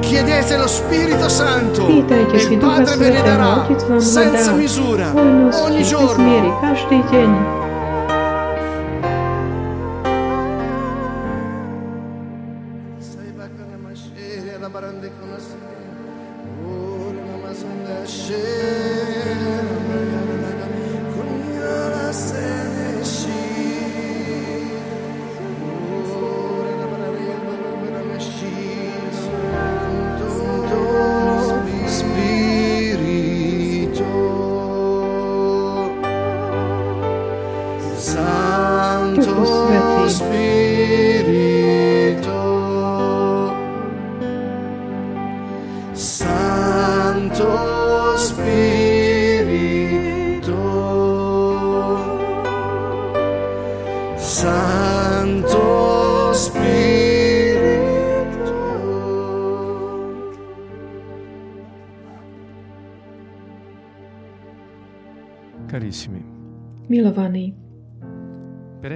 [0.00, 3.66] Chiedete lo Spirito Santo e il Padre ve ne darà
[3.98, 6.58] senza misura ogni giorno.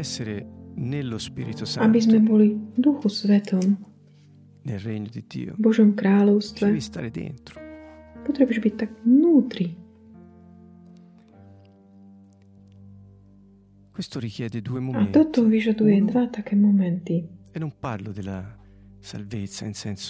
[0.02, 0.42] Essere
[0.74, 3.66] nello Spirito aby sme Santo, boli Duchu Svetom,
[4.62, 7.58] nel regno di Dio, v Božom kráľovstve, devi stare dentro.
[8.26, 9.78] potrebuješ byť tak vnútri.
[13.92, 15.12] Questo richiede due A momenti.
[15.12, 17.22] toto vyžaduje Uno, dva také momenty.
[17.52, 18.40] E non parlo della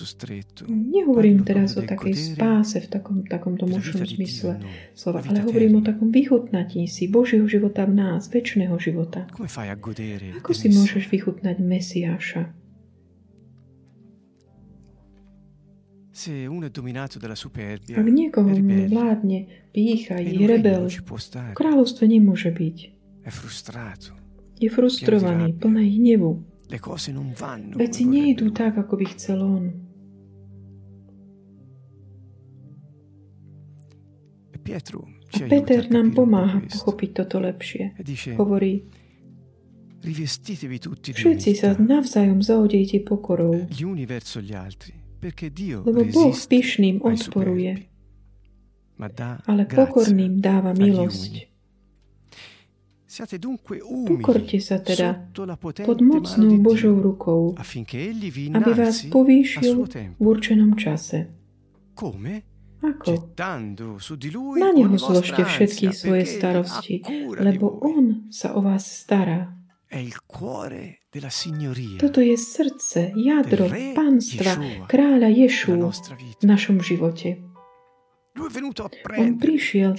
[0.05, 0.68] stretto.
[0.68, 5.82] Nehovorím teraz o takej spáse v takom, takomto možnom zmysle noi, slova, ale hovorím o
[5.82, 9.24] takom vychutnatí si Božieho života v nás, väčšného života.
[9.32, 12.53] Ako si môžeš vychutnať Mesiáša?
[17.97, 18.53] Ak niekoho
[18.93, 19.38] vládne
[19.72, 22.76] pícha, e je rebel, v kráľovstve nemôže byť.
[24.61, 26.51] Je frustrovaný, plný hnevu.
[27.76, 29.64] Veci nejdú tak, ako by chcel on.
[35.32, 37.92] A Peter nám pomáha pochopiť toto lepšie.
[38.36, 38.84] Hovorí,
[41.12, 43.68] všetci sa navzájom zaodejte pokorou,
[45.82, 47.86] lebo Boh pyšným odporuje,
[49.44, 51.51] ale pokorným dáva milosť.
[53.12, 55.28] Pokorte sa teda
[55.84, 57.52] pod mocnou Božou rukou,
[58.56, 59.84] aby vás povýšil
[60.16, 61.28] v určenom čase.
[62.82, 63.36] Ako?
[64.56, 67.04] Na neho zložte všetky svoje starosti,
[67.36, 69.54] lebo on sa o vás stará.
[72.00, 74.56] Toto je srdce, jadro pánstva
[74.88, 75.76] kráľa Ješu
[76.40, 77.51] v našom živote.
[78.32, 79.92] On prišiel,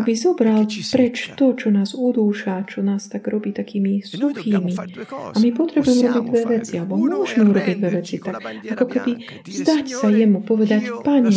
[0.00, 4.72] aby e zobral preč to, čo nás udúša, čo nás tak robí takými E suchými.
[5.12, 9.12] A my potrebujeme robiť dve veci, alebo è môžeme urobiť dve veci, tak ako keby
[9.28, 11.28] e zdať sa jemu, povedať, Pane,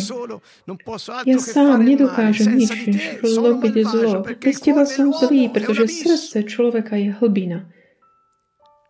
[1.27, 2.71] ja sám nedokážem nič,
[3.19, 4.23] robiť zlo.
[4.23, 7.67] Bez teba som zlý, pretože srdce človeka je hlbina.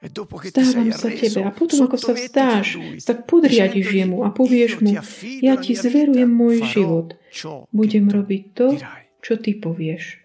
[0.03, 2.77] E Vzdávam sa tebe a potom ako sa vzdáš,
[3.07, 4.91] tak podriadiš jemu a povieš mu,
[5.41, 7.15] ja ti zverujem môj život,
[7.71, 8.67] budem robiť to,
[9.23, 10.21] čo ty povieš.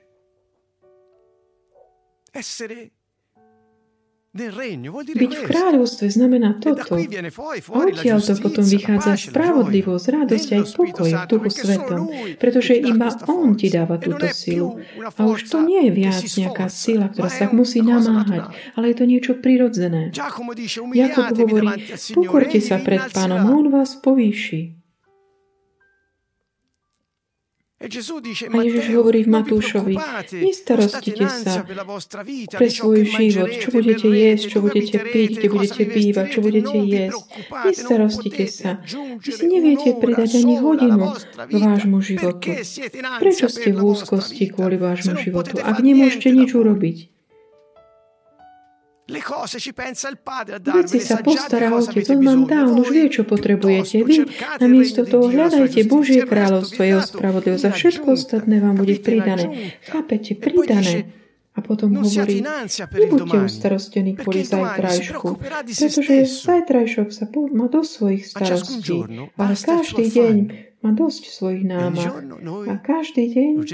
[4.31, 6.95] Byť v kráľovstve znamená E toto.
[6.95, 12.07] A odtiaľ to potom vychádza spravodlivosť, radosť aj pokoj v Duchu Svetom,
[12.39, 14.78] pretože iba On ti dáva E túto silu.
[15.18, 19.05] A už to nie je viac nejaká sila, ktorá sa musí namáhať, ale je to
[19.11, 20.14] niečo prirodzené.
[20.14, 24.80] Umiliatevi hovorí, pokorte sa pred pánom, on vás povýši.
[27.81, 27.89] A
[28.61, 29.97] Ježiš hovorí v Matúšovi,
[30.37, 31.64] nestarostite sa
[32.53, 37.24] pre svoj život, čo budete jesť, čo budete piť, kde budete bývať, čo budete jesť.
[37.64, 38.85] Nestarostite sa.
[39.24, 41.16] Vy si neviete pridať ani hodinu
[41.49, 42.53] k vášmu životu.
[43.16, 47.20] Prečo ste v úzkosti kvôli vášmu životu, ak nemôžete nič urobiť?
[49.11, 53.06] Veci sa sa già di postará cosa Otec, avete on vám dá, on už vie,
[53.11, 54.06] čo potrebujete.
[54.06, 54.16] Vy
[54.62, 59.74] namiesto toho hľadajte Božie kráľovstvo, jeho spravodlivosť a všetko ostatné vám bude pridané.
[59.82, 60.34] Chápete?
[60.34, 60.94] E Pridané.
[61.50, 68.96] A potom hovorí, nebuďte ustarostení kvôli zajtrajšku, pretože zajtrajšok sa má dosť svojich starostí,
[69.34, 70.36] ale každý deň
[70.86, 72.22] má dosť svojich E námah.
[72.70, 73.66] A každý deň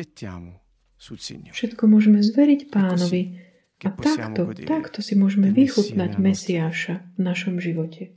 [1.53, 3.46] všetko môžeme zveriť pánovi.
[3.85, 8.09] A takto, takto si môžeme vychutnať Mesiáša v našom živote.
[8.09, 8.17] Gettare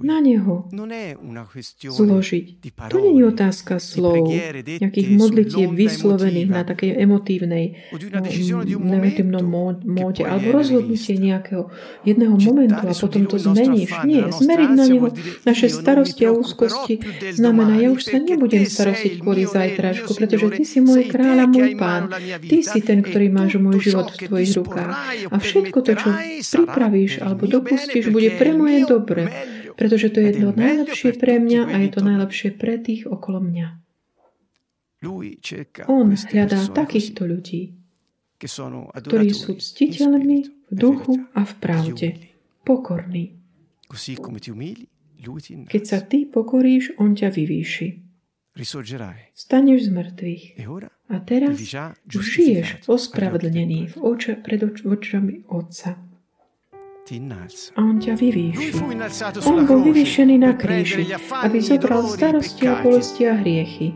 [0.00, 0.64] Na Neho
[1.84, 2.44] zložiť.
[2.88, 4.24] To nie je otázka slov,
[4.64, 7.76] nejakých modlitieb vyslovených na takej emotívnej
[9.28, 11.68] no, mó- móde, che poi alebo rozhodnutie nejakého
[12.08, 13.92] jedného momentu a potom to zmeníš.
[14.08, 15.12] Nie, zmeriť na Neho
[15.44, 17.04] naše starosti a úzkosti
[17.36, 21.76] znamená, ja už sa nebudem starostiť kvôli zajtražku, pretože Ty si môj kráľ a môj
[21.76, 22.08] pán.
[22.48, 24.90] Ty si ten, e ktorý máš môj život v Tvojich rukách.
[25.28, 26.08] A všetko to, čo
[26.64, 29.22] pripravíš alebo dopustíš, bude pre il moje dobre,
[29.74, 33.66] pretože to je meglio najlepšie pre mňa a je to najlepšie pre tých okolo mňa.
[35.88, 37.74] On hľadá takýchto ľudí,
[38.38, 42.08] ktorí sú ctiteľmi v duchu a v pravde,
[42.62, 43.40] pokorní.
[45.66, 47.88] Keď sa ty pokoríš, on ťa vyvýši.
[49.32, 50.44] Staneš z mŕtvych.
[50.60, 50.64] E
[51.10, 51.56] A teraz
[52.06, 56.09] už žiješ ospravedlnený v oča, pred oč, očami Otca.
[57.10, 57.74] Ti innalza.
[57.74, 58.70] A on ťa vyvýši.
[59.50, 61.10] On bol vyvýšený na kríži,
[61.42, 63.90] aby zobral i starosti a bolesti a hriechy.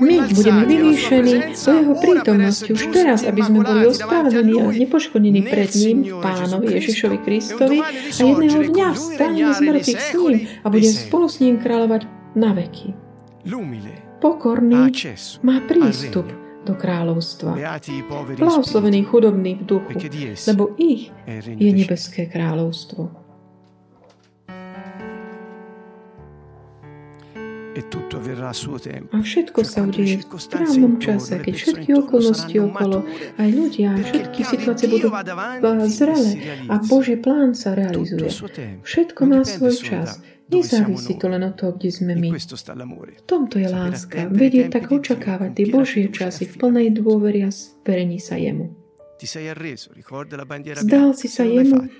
[0.00, 5.40] My budeme vyvýšení do jeho prítomnosti už teraz, e aby sme boli ospravedlení a nepoškodení
[5.44, 10.12] pred ním, pánovi Ježišovi Kristovi e a jedného dňa con lui vstane z mŕtvych s
[10.16, 12.96] ním a budem spolu s ním kráľovať na veky.
[14.24, 14.88] Pokorný
[15.44, 16.37] má prístup.
[16.66, 17.54] Do kráľovstva.
[18.38, 19.92] Blahoslovený chudobný v duchu,
[20.50, 23.28] lebo ich je nebeské kráľovstvo.
[27.78, 27.82] E
[29.14, 33.06] a všetko sa udeje v správnom čase, keď všetky okolnosti okolo,
[33.38, 36.82] aj ľudia, všetky situácie budú e zrele si a.
[36.82, 38.26] Boží plán sa realizuje.
[38.82, 40.18] Všetko má svoj čas.
[40.48, 42.32] Nezávisí to len od toho, kde sme my.
[42.32, 44.32] V tomto je láska.
[44.32, 48.72] tempi tak očakávať tie Božie časy v plnej dôveri a sperení sa jemu.
[50.78, 51.90] Zdal si sa jemu,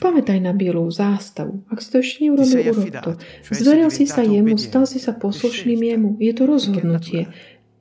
[0.00, 1.60] pamätaj na bielú zástavu.
[1.68, 3.12] Ak si to ešte neurobil, urob to.
[3.52, 6.08] Zveril si sa jemu, stal si sa poslušným jemu.
[6.16, 7.28] Je to rozhodnutie.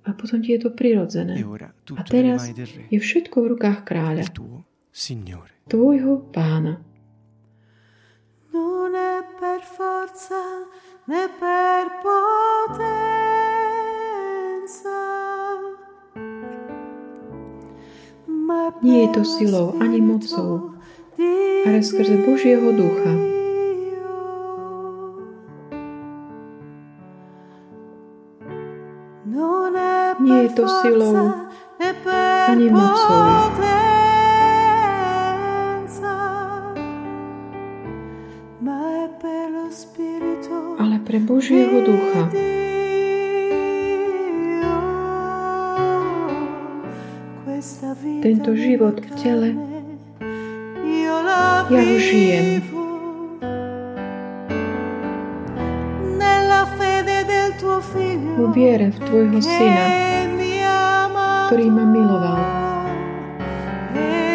[0.04, 1.40] A potom ti je to prirodzené.
[1.40, 1.48] E
[1.96, 2.52] A teraz
[2.92, 4.28] je všetko v rukách kráľa,
[5.72, 6.84] tvojho pána.
[8.54, 10.36] Non è per forza
[11.06, 12.94] né per potenza,
[18.82, 20.72] Nie je to lo silou ani mocou,
[21.66, 23.14] ale skrze Božieho ducha.
[30.20, 31.32] Nie je to silou
[32.48, 34.13] ani mocou,
[41.04, 42.32] pre Božieho ducha.
[48.24, 49.50] tento život v tele,
[51.68, 52.64] Ja ho žijem.
[58.34, 59.86] vo viere v Tvojho Syna,
[61.48, 62.40] ktorý ma miloval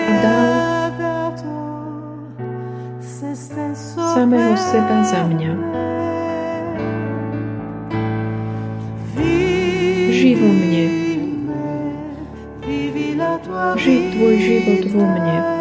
[0.08, 0.48] a dal
[3.88, 5.52] samého seba za mňa.
[10.18, 10.84] Žij vo mne,
[13.78, 15.57] žij Tvoj život vo mne,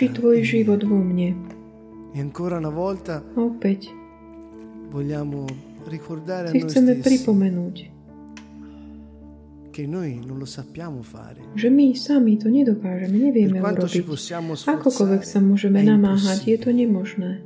[0.00, 1.36] žij Tvoj život vo mne.
[2.16, 3.80] E A opäť
[6.48, 7.76] si chceme pripomenúť,
[11.52, 14.02] že my sami to nedokážeme, nevieme urobiť.
[14.64, 17.44] Akokoľvek sa môžeme namáhať, je to nemožné.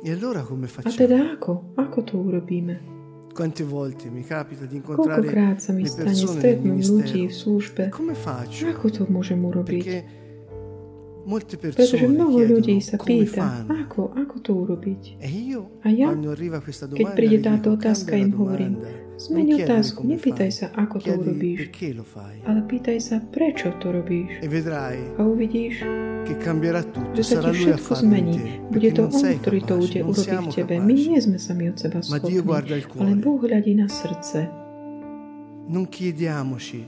[0.00, 1.52] E A teda ako?
[1.76, 2.96] Ako to urobíme?
[3.36, 7.82] Quante volte mi capita di incontrare Koľkokrát sa mi stane stretnúť ľudí v službe.
[7.92, 8.72] Come faccio?
[8.72, 9.84] Ako to môžem urobiť?
[9.84, 10.24] Perché
[11.26, 15.02] Pretože mnoho ľudí sa pýta, ako, ako to urobiť?
[15.18, 16.14] E A ja,
[16.94, 18.78] keď príde táto otázka, im hovorím,
[19.18, 21.66] chiedere otázku, nepýtaj sa, ako to urobíš,
[22.46, 24.38] ale pýtaj sa, prečo to robíš.
[24.38, 24.46] E
[25.18, 25.82] A uvidíš,
[27.16, 28.62] že sa ti všetko zmení.
[28.70, 30.74] Bude to On, ktorý to urobiť siamo v tebe.
[30.78, 32.38] My nie sme sami od seba schopní,
[33.02, 33.18] ale.
[33.18, 34.46] Boh hľadí na srdce.
[35.66, 36.86] Non chiediamoci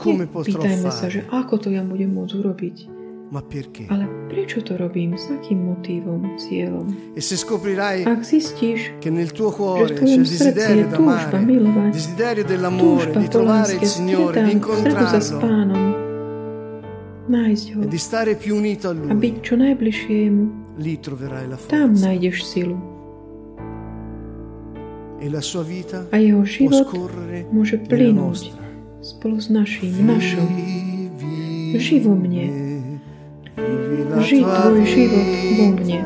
[0.00, 2.76] come potrò Pýtajme sa, že ako to ja budem môcť urobiť.
[3.34, 3.90] Ma perché.
[3.90, 5.18] Ale prečo to robím?
[5.18, 7.18] S akým motívom, cieľom?
[7.18, 11.98] E se scoprirai Ak zistíš, che nel tuo cuore c'è il desiderio d'amare, milovať, il
[11.98, 15.82] desiderio dell'amore, di trovare il Signore, di incontrarlo pánom,
[17.26, 20.44] nájsť ho e di stare più unito a a byť Lui, čo najbližšie jemu.
[20.78, 22.06] lì troverai la Tam forza.
[22.06, 22.78] nájdeš silu.
[25.18, 26.86] E la sua vita A jeho život
[27.50, 28.52] môže plynúť
[29.02, 30.44] spolu s naším, našou.
[30.46, 32.73] Vivi Žij vo mne.
[34.24, 35.26] Žij tvoj život
[35.58, 36.00] vo mne.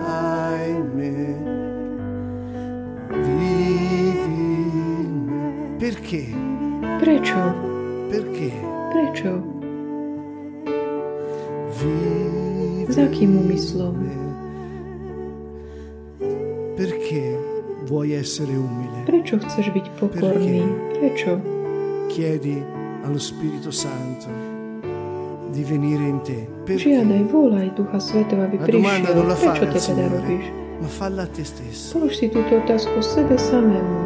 [6.99, 7.41] Prečo?
[8.13, 8.51] Perché?
[8.93, 9.31] Prečo?
[11.79, 13.97] Vivi S akým úmyslom?
[16.77, 17.25] Perché
[17.89, 19.09] vuoi essere umile?
[19.09, 20.63] Prečo chceš byť pokorný?
[21.01, 21.41] Prečo?
[22.13, 22.61] Chiedi
[23.07, 24.29] allo Spirito Santo
[25.49, 26.58] di venire in te.
[26.69, 29.25] Žiadaj, volaj Ducha Svetova, aby prišiel.
[29.41, 30.45] Prečo to teda robíš?
[31.97, 34.01] Polož si túto otázku sebe samému.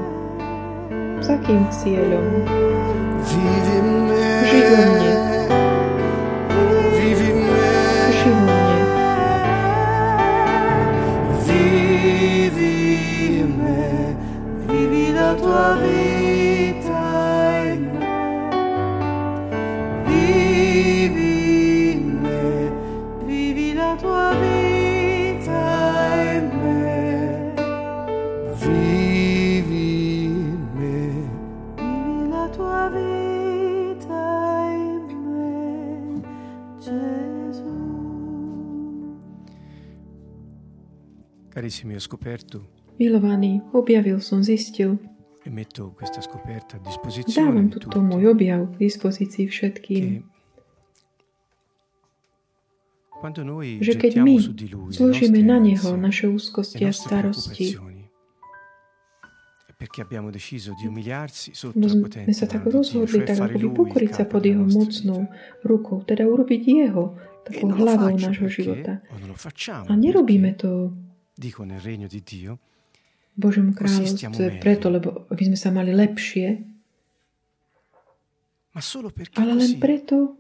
[1.18, 2.46] S akým cieľom?
[3.26, 4.22] Žij vo mne.
[4.46, 5.14] Vivi vo mne.
[13.58, 14.14] Me.
[14.70, 16.01] Vivi la tua vita
[41.62, 42.66] Carissimi, ho scoperto
[42.98, 44.98] Milovaný, objavil som, zistil.
[45.46, 50.02] e metto questa scoperta a disposizione Dávam di tutti môj objav k dispozícii všetkým.
[50.02, 50.22] che
[53.14, 57.78] quando noi Že keď my su di lui zložíme na Neho naše úzkosti a starosti,
[59.78, 63.54] perché abbiamo deciso di umiliarsi sotto No la sme potente sa tak rozhodli, tak fare
[63.54, 65.30] akoby pokoriť sa pod jeho mocnou
[65.62, 67.14] rukou, teda urobiť jeho
[67.46, 69.02] takou non lo hlavou nášho života.
[69.10, 70.90] o non lo facciamo A nerobíme to
[71.42, 72.52] dico nel regno di Dio,
[73.34, 76.46] v Božom kráľovstve preto, lebo aby sme sa mali lepšie,
[78.72, 80.36] ma solo perché ale len preto,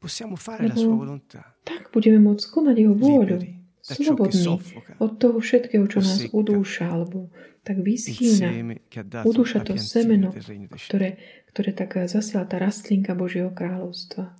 [0.00, 3.55] possiamo fare la lebo sua volontà, tak budeme môcť konať jeho vôľu.
[3.86, 4.58] Slobodní
[4.98, 7.30] od toho všetkého, čo nás udúša, alebo
[7.62, 8.78] tak vyschýna.
[9.22, 10.34] Udúša to semeno,
[10.74, 11.22] ktoré,
[11.54, 14.34] ktoré tak zasiela tá rastlinka Božieho kráľovstva.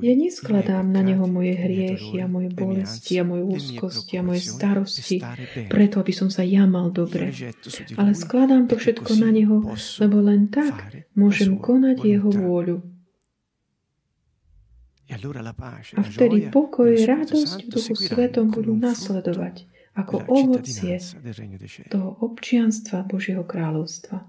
[0.00, 5.20] Ja neskladám na neho moje hriechy a moje bolesti a moje úzkosti a moje starosti,
[5.68, 7.36] preto aby som sa ja mal dobre.
[8.00, 9.60] Ale skladám to všetko na neho,
[10.00, 12.80] lebo len tak môžem konať jeho vôľu.
[12.80, 12.98] E allora la
[14.80, 19.66] pace, A vtedy pokoj radosť v Duchu Svetom budú nasledovať
[19.98, 20.96] ako ovocie
[21.90, 24.22] toho občianstva Božieho kráľovstva.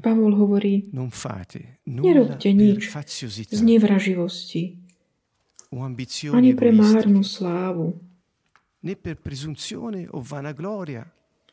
[0.00, 0.88] Pavol hovorí,
[1.84, 2.80] nerobte nič
[3.28, 4.80] z nevraživosti,
[6.32, 7.92] ani pre márnu slávu,
[8.80, 11.04] né per presunzione o vanagloria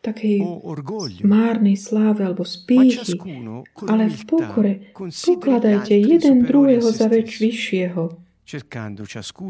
[0.06, 0.38] takej
[1.26, 3.18] márnej sláve alebo spýchy,
[3.90, 8.22] ale v pokore pokladajte jeden druhého za väč vyššieho.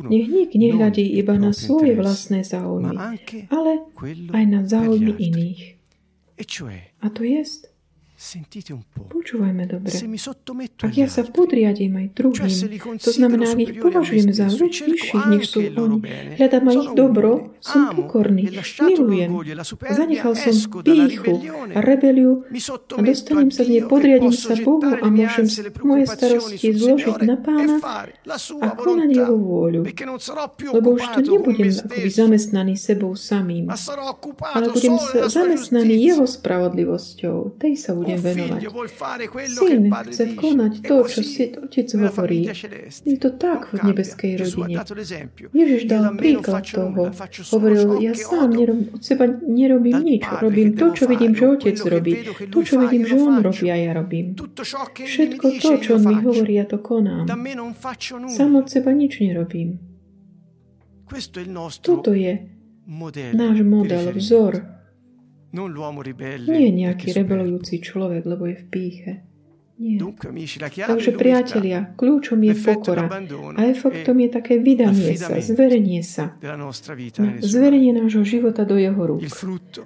[0.07, 2.95] Nech nik nehľadí iba na svoje vlastné záujmy,
[3.51, 3.71] ale
[4.31, 5.61] aj na záujmy iných.
[6.39, 6.43] E
[7.03, 7.74] A to jest,
[9.09, 9.91] počúvajme dobre,
[10.82, 12.55] ak ja sa podriadím aj druhým,
[13.01, 15.97] to znamená, ak ich považujem za vyšších, než anche sú oni,
[16.39, 20.55] hľadám aj ich dobro, som pokorný, e milujem, e zanechal som
[20.86, 21.34] pýchu
[21.73, 22.45] a rebeliu
[22.95, 25.45] a dostanem sa z nej, e podriadím sa Bohu a môžem
[25.82, 27.76] moje starosti zložiť Signore na e Pána
[28.61, 29.82] a konať Jeho vôľu.
[30.76, 33.69] Lebo už con nebudem akoby zamestnaný sebou samým,
[34.53, 35.93] ale budem sa zamestnaný.
[35.95, 37.57] Jeho spravodlivosťou.
[37.57, 38.61] Tej sa budem Un venovať.
[39.51, 42.47] Syn chce konať to, čo si otec hovorí.
[43.03, 44.80] Je to tak v nebeskej rodine.
[45.51, 47.11] Ježiš dal príklad toho.
[47.51, 50.24] Hovoril, ja sám nerob, od seba nerobím nič.
[50.41, 52.13] Robím to, čo vidím, že otec robí.
[52.49, 54.36] To, čo vidím, že on robí a ja robím.
[54.36, 57.28] Všetko to, čo on mi hovorí, ja to konám.
[58.32, 59.78] Sám od seba nič nerobím.
[61.82, 62.49] Toto je
[63.34, 64.74] náš model, vzor.
[65.55, 67.19] Nie perché nejaký superbo.
[67.23, 69.13] rebelujúci človek, lebo je v píche.
[69.75, 69.99] Nie.
[69.99, 73.11] Takže priatelia, kľúčom je pokora
[73.59, 76.31] a efektom je také vydanie sa, zverenie sa.
[77.43, 79.19] zverenie nášho života do jeho rúk.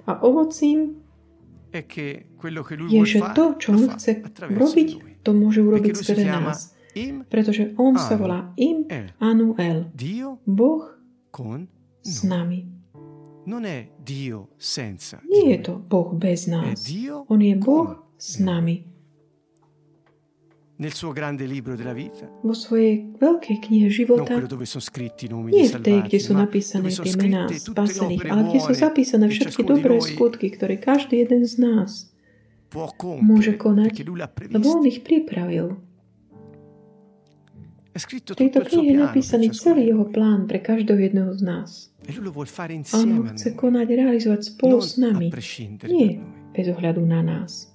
[0.06, 0.94] A ovocím
[1.74, 6.70] je, že to, čo on chce robiť, to môže urobiť skrze nás.
[7.26, 9.90] Pretože on sa volá Im El Anuel.
[10.46, 10.86] Boh
[12.02, 12.79] s nami.
[13.44, 16.84] Non è Dio senza Nie je to Boh bez è nás.
[16.84, 18.84] Dio On je con Boh s nami.
[20.80, 24.82] nel suo grande libro della vita Vo svojej veľkej knihe non života quello dove sono
[24.82, 29.32] scritti i nomi dei salvati tutte le spasených, opere ale kde sú buone zapísané che
[29.36, 32.10] všetky dobré skutky, ktoré každý jeden z nás
[33.20, 34.06] môže konať,
[34.54, 35.89] lebo on ich pripravil.
[38.00, 41.68] V tejto knihe je napísaný celý jeho plán pre každého jedného z nás.
[42.08, 42.16] e
[42.92, 45.28] A on ho chce konať, realizovať spolu s nami,
[45.84, 46.16] nie
[46.56, 47.68] bez ohľadu na nás.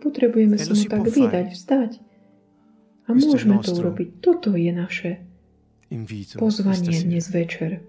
[0.00, 1.92] Potrebujeme E sa mu tak vydať, vzdať.
[3.06, 4.08] A môžeme to urobiť.
[4.18, 5.10] Toto je naše
[6.36, 7.84] pozvanie dnes večer.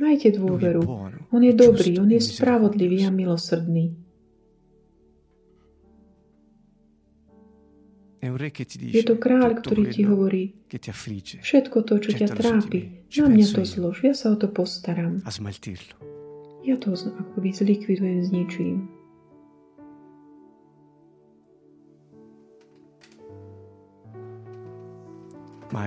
[0.00, 0.80] Majte dôveru.
[1.30, 3.99] On je dobrý, giusto on e je spravodlivý a milosrdný.
[8.20, 14.04] Je to kráľ, ktorý ti hovorí, všetko to, čo ťa trápi, na mňa to zlož,
[14.04, 15.24] ja sa o to postaram.
[16.60, 19.00] Ja to akoby zlikvidujem, zničím.
[25.72, 25.86] ma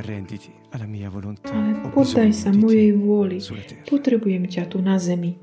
[0.72, 3.38] alla mia volontà Ale poddaj sa mojej vôli.
[3.84, 5.36] Potrebujem ťa tu na zemi.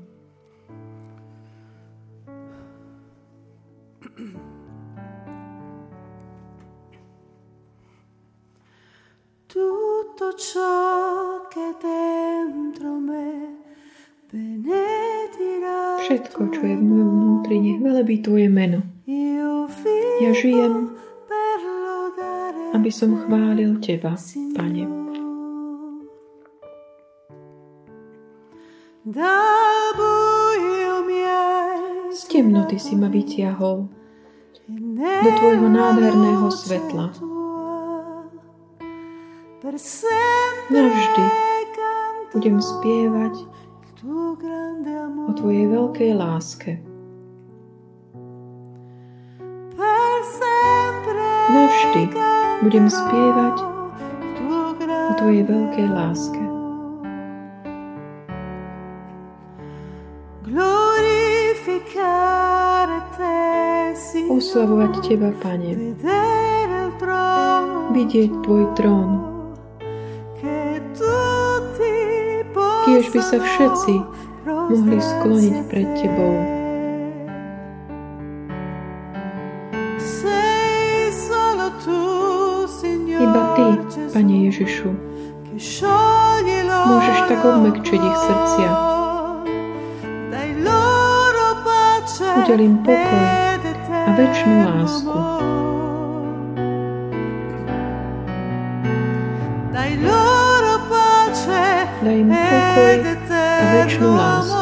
[10.37, 13.57] Ciò che dentro me
[14.29, 18.85] benedirà Všetko, čo je v mojom vnútri, nech velebí Tvoje meno.
[20.21, 20.93] Ja žijem,
[22.77, 24.13] aby som chválil Teba,
[24.53, 24.85] Pane.
[32.11, 33.89] Z temnoty si ma vytiahol
[34.69, 37.40] do tvojho nádherného svetla.
[39.61, 41.25] Navždy
[42.33, 43.45] budem spievať
[45.29, 46.81] o Tvojej veľkej láske.
[51.53, 52.09] Navždy
[52.65, 53.57] budem spievať
[54.49, 56.41] o Tvojej veľkej láske.
[64.25, 65.93] Oslavovať Teba, Pane.
[67.93, 69.30] Vidieť Tvoj trón.
[72.91, 73.93] Kiež by sa všetci
[74.43, 76.35] mohli skloniť pred Tebou.
[83.15, 83.67] Iba Ty,
[84.11, 84.91] Pane Ježišu,
[86.83, 88.69] môžeš tak obmekčiť ich srdcia.
[92.43, 93.27] Udelím pokoj
[93.87, 95.60] a večnú lásku.
[102.01, 103.31] Pace Daj im pokoj ed
[104.11, 104.60] a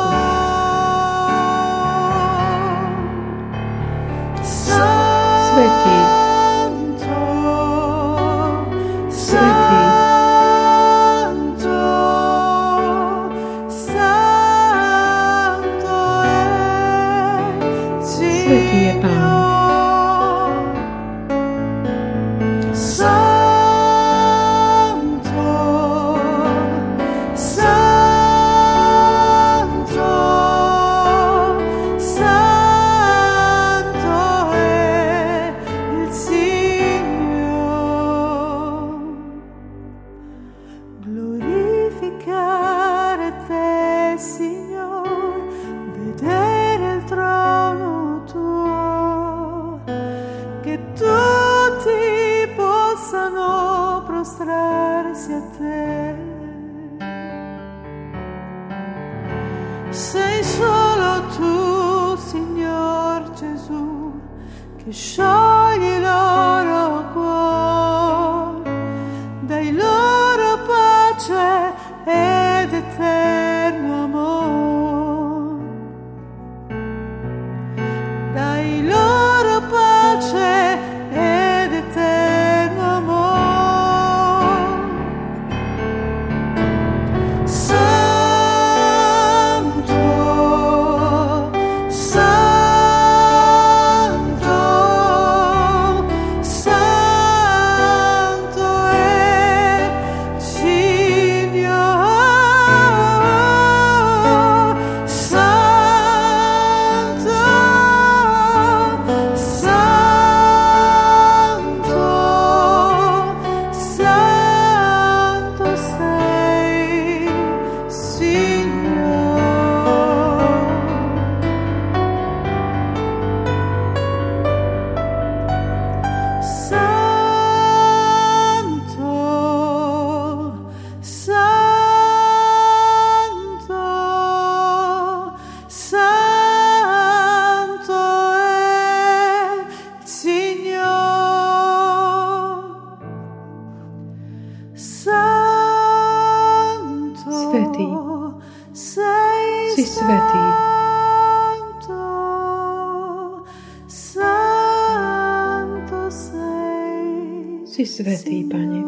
[158.04, 158.79] svetý, Pane.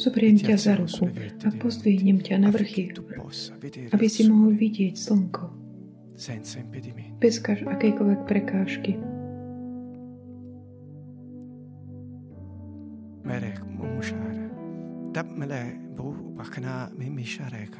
[0.00, 1.12] Zoberiem ťa za ruku
[1.44, 2.88] a pozdvihnem ťa na vrchy,
[3.92, 5.60] aby si mohol vidieť slnko
[7.20, 8.96] bez akejkoľvek prekážky.
[13.24, 14.48] Merek mumushara.
[15.12, 17.79] Dab mele bu bakna mimisharekam.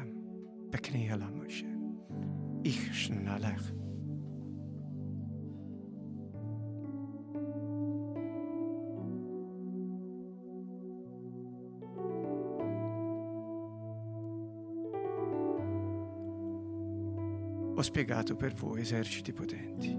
[17.81, 19.97] Ho spiegato per voi eserciti potenti.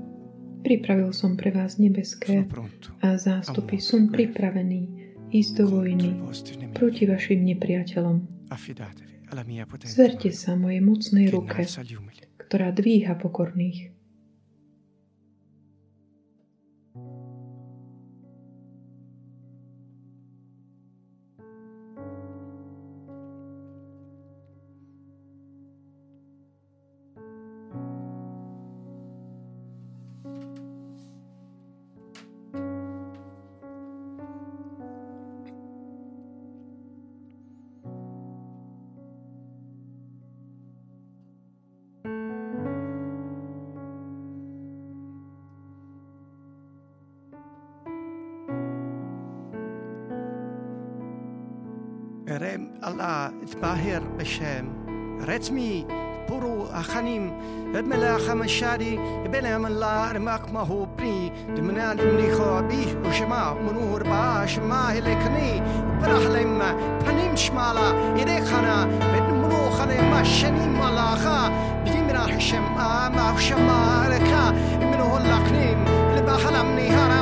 [0.63, 2.47] Pripravil som pre vás nebeské
[3.03, 3.83] a zástupy.
[3.83, 4.87] Som pripravený
[5.35, 6.15] ísť do vojny
[6.79, 8.47] proti vašim nepriateľom.
[9.83, 11.67] Zverte sa mojej mocnej ruke,
[12.39, 13.91] ktorá dvíha pokorných.
[52.82, 54.66] رم الله تباهر بشام
[55.22, 55.86] رتمي
[56.30, 57.34] برو أخنيم
[57.76, 64.60] الملا خمشاري بلا من الله رماك ما هو بري دمنا دمني خوابي وشما منور باش
[64.60, 65.62] ما هلكني
[66.02, 71.50] برح لما بنيم شمالا إلي خنا بد منو خنا ما شني مالا خا
[71.86, 74.52] بدي من حشم ما شما ركا
[74.86, 77.21] منو هلكنيم اللي بحلمني هرمني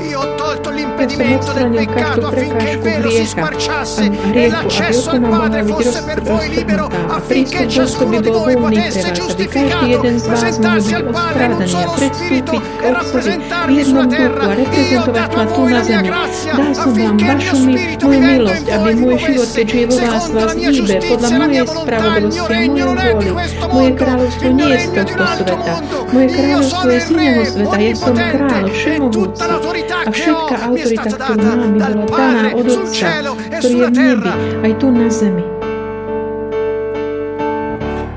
[0.00, 4.02] io ho tolto l'impedimento del odstranil peccato každú affinché il prekážku velo si hriecha squarciasse
[4.02, 7.10] a e hriechu, aby l'accesso al okona Padre mohla byť fosse per voi libero roztrhnutá
[7.10, 9.50] a affinché prístup do ciascuno osoby di bol voi voľný potesse pre vás, aby každý
[9.50, 12.52] giustificato jeden z vás mohol presentarsi byť al Padre in un ospravedlený a solo spirito
[12.52, 14.44] predstúpiť k e Otcovi v rappresentarvi jednom sulla duchu terra.
[14.44, 14.54] a
[14.90, 16.08] Io ho reprezentovať dato a ma tu voi na la mia zemi.
[16.10, 18.80] grazia Dal som vám affinché il mio vašu mi, spirito moju vivendo milosť, in aby
[18.80, 21.28] voi môj vi život, muovesse keďže je vo vás, secondo la vás mia hýbe podľa
[21.30, 21.96] giustizia, la mia mojej volontà.
[22.10, 23.30] Il spravodlivosti mio a regno mojej non è di vôly.
[23.30, 25.56] questo Moje mondo, kráľovstvo il mio nie je z regno è di tohto un altro
[25.56, 25.70] sveta.
[25.70, 25.96] mondo.
[26.10, 27.60] Moje Io kráľovstvo sono je il z iného re sveta.
[27.60, 29.59] Ja som onnipotente kráľ, e tutta všemohúci.
[29.60, 32.06] L'autorità A che všetká ho mi è autorita, stata ktorú data mám, mi dal bola
[32.08, 34.32] daná Padre od sul Otca, cielo e ktorý je sulla v nebi, terra.
[34.64, 35.44] aj tu na zemi.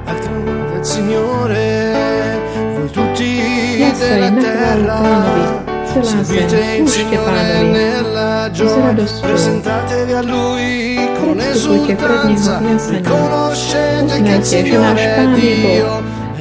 [0.05, 1.67] Acclamate il Signore,
[2.75, 3.29] voi tutti
[3.83, 4.97] Jasaj della na chválu terra.
[5.03, 5.43] pánovi,
[5.91, 7.71] celá zem, Servite il slúžte Signore pánovi.
[7.75, 9.23] nella s gioia, radosťou.
[9.27, 10.71] presentatevi a Lui
[11.19, 12.97] con Predstupujte pred Neho esultanza, v jasení.
[12.97, 15.75] riconoscete che il Uznajte, že náš Signore è Pán je Boh.
[15.75, 15.91] Dio.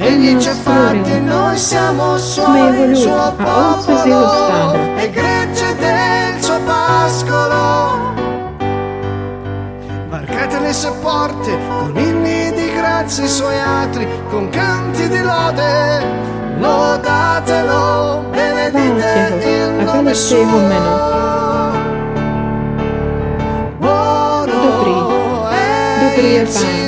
[0.05, 6.59] Egli ci ha fatti e noi siamo suoi, il suo popolo e gregge del suo
[6.65, 8.11] pascolo.
[10.09, 16.05] Varcate le sue porte con inni di grazia i suoi atri, con canti di lode.
[16.57, 20.43] Lodatelo, benedite il nome suo.
[23.79, 25.23] Buono dobrý
[26.13, 26.82] è je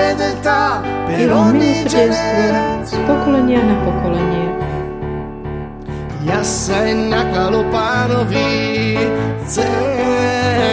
[0.00, 2.84] fedeltà per ogni generazione.
[2.84, 4.46] z pokolenia na pokolenie.
[6.24, 8.98] Jassa inna Kalopanovi
[9.54, 10.70] Zelazel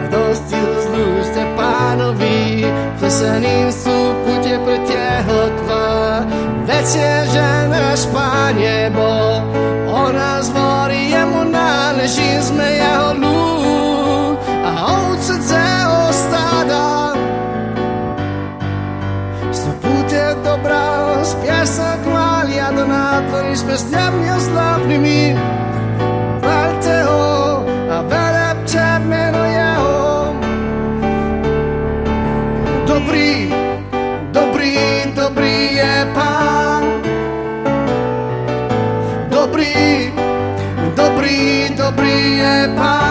[0.00, 2.66] Radosti uzlu Stepanovi
[3.00, 5.84] Fesanin su putje pretjehotva
[6.66, 9.12] Već je žena španje bo
[10.04, 10.59] Ona zvori
[23.70, 25.34] pestniami sławnymi
[26.42, 30.34] Walteo, a Walapcia Menojao
[32.86, 33.46] Dobry,
[34.32, 34.74] dobry,
[35.14, 36.82] dobry je Pan
[39.30, 39.70] Dobry,
[40.96, 43.09] dobry, dobry je Pan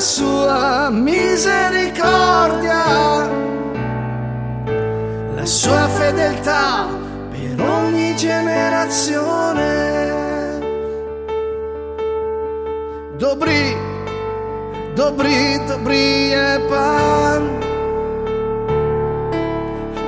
[0.00, 2.84] la sua misericordia.
[5.36, 6.88] La sua fedeltà
[7.28, 9.76] per ogni generazione.
[13.18, 13.76] Dobrý,
[14.96, 17.42] dobrý, dobrý je pán.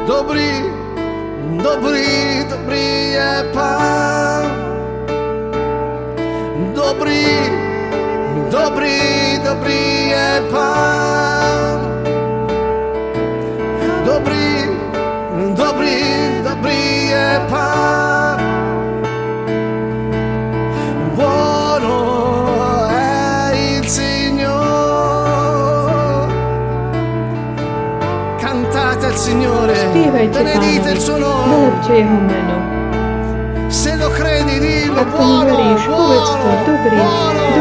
[0.08, 0.72] Dobrý,
[1.60, 4.48] dobrý, dobrý je pán.
[6.72, 7.28] Dobrý,
[8.48, 9.11] dobrý,
[9.52, 11.76] dobrý je pán.
[14.04, 14.48] Dobrý,
[15.52, 16.00] dobrý,
[16.40, 18.40] dobrý je pán.
[21.12, 21.98] Buono
[22.88, 25.12] è il Signore.
[28.40, 29.76] Cantate al Signore,
[30.32, 31.76] benedite il suo nome.
[33.68, 35.71] Se lo credi, dillo buono,
[36.02, 36.98] povedz to, dobrý,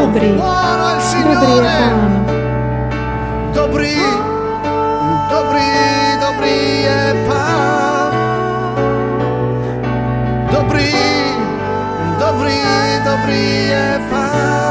[0.02, 0.30] dobrý,
[1.14, 2.12] dobrý je pán.
[3.54, 3.98] Dobrý,
[5.30, 5.70] dobrý,
[6.18, 8.12] dobrý je pán.
[10.50, 10.94] Dobrý,
[12.18, 12.60] dobrý,
[13.06, 14.71] dobrý je pán.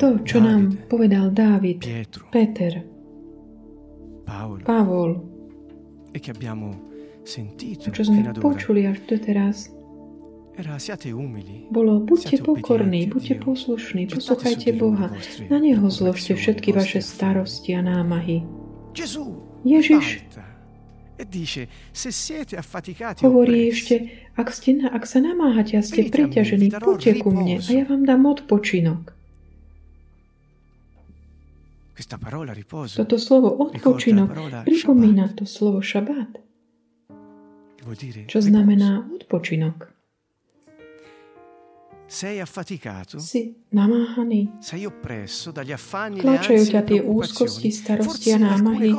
[0.00, 2.82] To, čo nám povedal Dávid, Pietro, Peter,
[4.26, 4.62] Paolo.
[4.64, 5.10] Pavol,
[6.10, 6.90] e che abbiamo
[7.22, 9.70] sentito a čo sme počuli až doteraz,
[10.58, 15.08] era siate umili, bolo buďte pokorní, buďte poslušní, poslúchajte Boha.
[15.48, 18.44] Na Neho zložte všetky vaše starosti a námahy.
[19.64, 20.26] Ježiš
[23.20, 23.94] Hovorí oppressi, ešte,
[24.36, 28.02] ak, ste, ak sa namáhate a ste preťažení, darò poďte ku mne a ja vám
[28.08, 29.12] dám odpočinok.
[32.96, 34.28] Toto slovo odpočinok
[34.64, 36.32] pripomína to slovo šabát,
[38.24, 39.99] čo znamená odpočinok.
[42.10, 43.22] Sei affaticato?
[43.22, 48.90] Si namáhaný, sei oppresso dagli affanni tlačajú ťa tie úzkosti, starosti a námahy.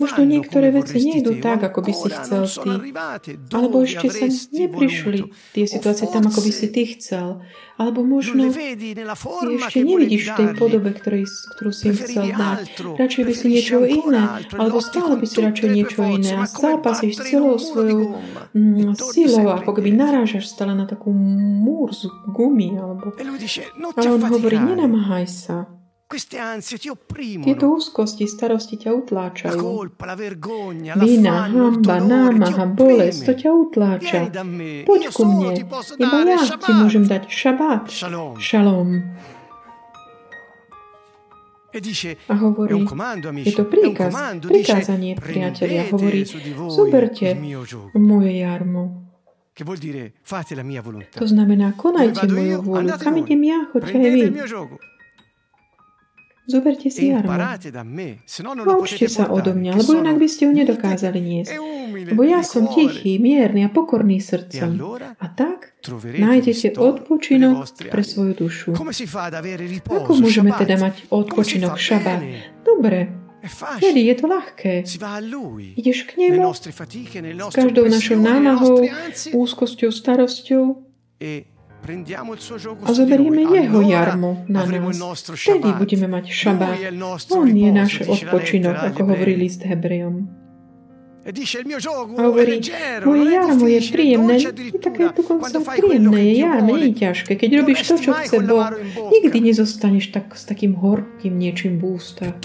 [0.00, 3.36] Možno niektoré come veci nejdu tak, ako by si chcel ty.
[3.52, 7.44] Alebo ešte sa neprišli tie situácie tam, ako by si ty chcel.
[7.76, 11.26] Alebo non možno ešte nevidíš v tej podobe, ktorej,
[11.58, 12.70] ktorú si im chcel dať.
[12.96, 14.24] Radšej by si niečo iné,
[14.54, 18.14] alebo stále by si radšej niečo iné a zápasíš celou svojou
[19.10, 22.53] silou, ako keby narážaš stále na takú múr z gumy.
[22.78, 23.10] Alebo...
[23.18, 25.56] E ti A on hovorí, nenamáhaj sa.
[27.42, 29.58] Tieto úzkosti, starosti ťa utláčajú.
[31.00, 34.18] Vina, hamba, námaha, bolesť, to ťa utláča.
[34.84, 35.58] Poď ku mne,
[35.98, 37.88] iba ja ti môžem dať šabát,
[38.38, 39.00] šalom.
[41.74, 41.80] E
[42.30, 42.86] A hovorí,
[43.42, 44.14] je to príkaz,
[44.46, 45.90] prikázanie, priatelia.
[45.90, 46.22] Hovorí,
[46.70, 47.34] zoberte
[47.98, 49.03] moje jarmo.
[49.54, 52.88] To znamená, konajte moju vôľu.
[52.98, 54.22] Kam idem ja, choďte aj vy.
[56.44, 57.32] Zoberte e si jarmo.
[58.26, 61.56] se no Naučte sa odo mňa, lebo inak by ste ju nedokázali niesť.
[61.56, 61.58] e
[62.12, 64.68] Lebo ja som tichý, mierny a pokorný E srdcom.
[64.76, 65.72] allora A tak
[66.20, 68.76] nájdete odpočinok pre svoju dušu.
[68.76, 71.80] Ako môžeme teda mať odpočinok fa?
[71.80, 72.20] šabát?
[72.60, 74.00] Dobre, Facile.
[74.00, 74.72] je to ľahké.
[75.76, 76.52] Ideš k nemu
[77.52, 78.80] každou našou námahou,
[79.32, 80.62] úzkosťou, starosťou
[81.20, 81.54] e
[82.84, 84.96] a zoberieme jeho jarmo na nás.
[85.36, 86.80] Vtedy budeme mať šabát.
[87.28, 90.43] On je náš odpočinok, ako hovorí list Hebrejom.
[92.20, 92.60] Hovorí,
[93.04, 97.32] moje jarmo je príjemné, je také dokonca príjemné, je Dio jarme, nie je ťažké.
[97.40, 98.68] Keď robíš to, čo chce Boh,
[99.08, 102.36] nikdy nezostaneš tak, s takým horkým niečím v ústach.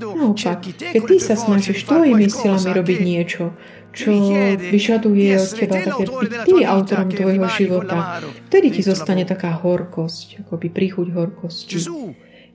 [0.00, 0.60] Naopak,
[0.96, 3.52] keď ty sa snažíš tvojimi silami robiť niečo,
[3.96, 4.12] čo
[4.60, 6.08] vyžaduje od teba te také byť
[6.44, 8.20] ty autorom tvojho života,
[8.52, 11.80] vtedy ti zostane taká horkosť, akoby príchuť horkosti.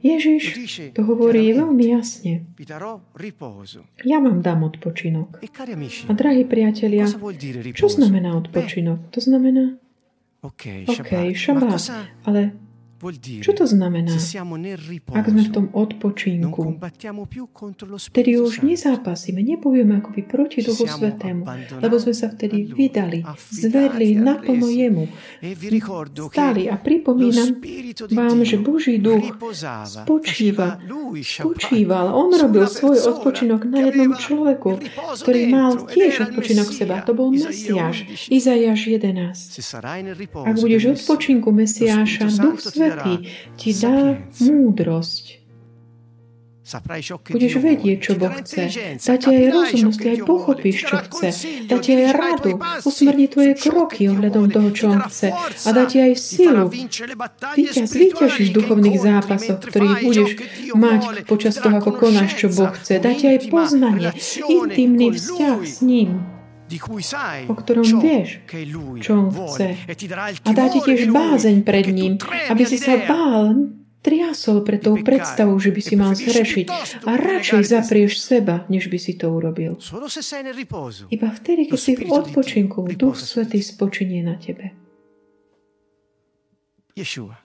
[0.01, 0.43] Ježiš
[0.97, 1.61] to hovorí chiaramente.
[1.61, 2.33] veľmi jasne.
[4.01, 5.45] Ja vám dám odpočinok.
[6.09, 7.05] A drahí priatelia,
[7.73, 9.13] čo znamená odpočinok?
[9.13, 9.77] To znamená,
[10.41, 11.77] Ok, šabát,
[12.25, 12.57] ale?
[13.41, 14.13] Čo to znamená?
[15.11, 16.77] Ak sme v tom odpočinku,
[18.13, 21.41] vtedy už nezápasíme, nebojujeme akoby proti Duchu Svetému,
[21.81, 24.69] lebo sme sa vtedy vydali, zverili naplno.
[24.71, 25.05] Jemu,
[25.41, 25.57] E
[26.31, 27.59] stali a pripomínam
[28.13, 29.35] vám, že Boží duch
[29.83, 30.77] spočíva,
[31.17, 32.05] spočíval.
[32.13, 34.79] On robil svoj odpočinok na jednom človeku,
[35.25, 37.01] ktorý mal tiež odpočinok seba.
[37.03, 38.37] To bol Mesiáš, 11.
[38.37, 39.57] Izajaš 11.
[39.57, 43.13] Se sarai nel riposo Ak budeš odpočinku Mesiáša, Duch ti Svetý
[43.55, 45.41] ti dá múdrosť.
[47.27, 48.95] Budeš vedieť, čo Boh chce.
[48.95, 51.29] Dá ti aj rozumnosť, aj pochopíš, čo chce.
[51.67, 52.51] Dá ti aj radu,
[52.87, 55.35] usmerní tvoje kroky ohľadom toho, čo On chce.
[55.35, 56.71] A dá ti aj silu.
[56.71, 60.29] spirituali víťažíš v duchovných zápasoch, ktorých budeš
[60.71, 63.03] mať počas toho, ako konáš, čo Boh chce.
[63.03, 64.15] Dá ti aj poznanie,
[64.47, 66.30] intimný vzťah s ním.
[67.49, 68.43] O ktorom vieš,
[69.01, 69.67] čo on chce.
[69.89, 69.93] e
[70.45, 72.15] A dá ti tiež bázeň pred ním,
[72.47, 73.71] aby si sa bál,
[74.01, 76.67] triasol pre tou predstavou, že by si mal zhrešiť
[77.05, 79.77] a radšej zaprieš seba, než by si to urobil.
[81.13, 84.73] Iba vtedy, keď si v odpočinku, Duch Svetý spočinie na tebe.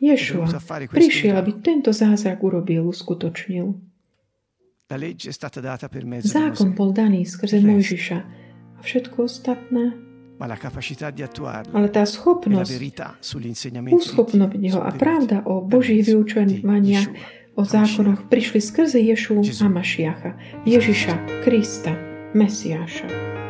[0.01, 0.51] Ješua
[0.91, 3.79] prišiel, aby tento zázrak urobil, uskutočnil.
[6.23, 7.59] Zákon bol daný skrze.
[7.63, 8.46] Mojžiša
[8.77, 9.97] a všetko ostatné,
[10.37, 12.73] ale tá e schopnosť
[13.97, 17.09] Dio ho a pravda o Božích vyučovaniach
[17.57, 20.37] o zákonoch prišli skrze Ješu a Mašiacha,
[20.69, 21.97] Ježiša, Krista,
[22.37, 23.46] Mesiáša.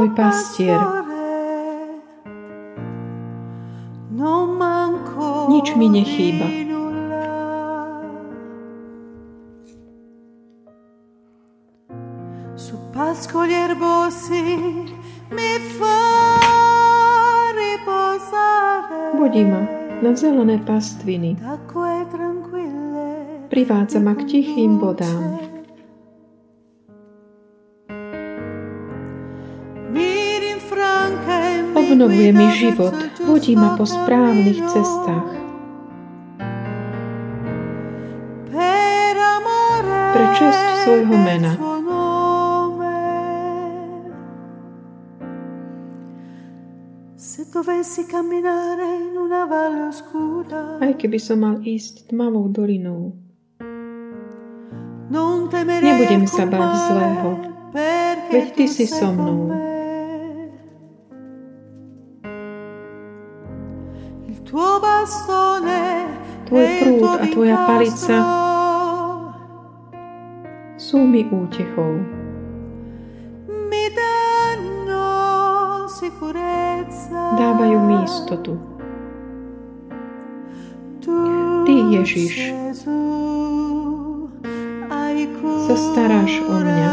[0.00, 0.80] Môj pastier.
[5.52, 6.48] Nič mi nechýba.
[12.56, 14.40] Su pascoli erbosi
[15.36, 16.00] mi fa
[17.52, 19.20] riposare.
[19.20, 19.60] Vodí ma
[20.00, 21.36] na zelené pastviny,
[23.52, 25.49] privádza ma k tichým vodám.
[31.90, 32.94] Obnovuje mi život,
[33.26, 35.30] vodí ma po správnych cestách.
[40.14, 41.58] Pre česť svojho mena.
[50.78, 53.18] Aj keby som mal ísť tmavou dolinou,
[55.10, 57.30] Nebudem sa báť zlého,
[58.30, 59.69] veď Ty si so mnou.
[66.50, 68.16] Tvoj prúd a tvoja palica
[70.76, 72.04] sú mi útechou.
[77.40, 78.60] Dávajú mi istotu.
[81.00, 81.12] Tu,
[81.64, 82.52] Ty, Ježiš,
[85.64, 86.90] sa staráš o mňa.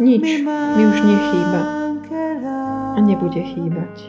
[0.00, 1.81] Nič mi už nechýba
[3.12, 4.08] nebude chýbať.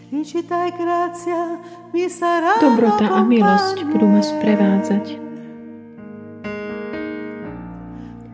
[0.08, 1.60] Felicità grazia
[1.92, 5.31] mi saranno Dobrota a milosť budú ma sprevádzať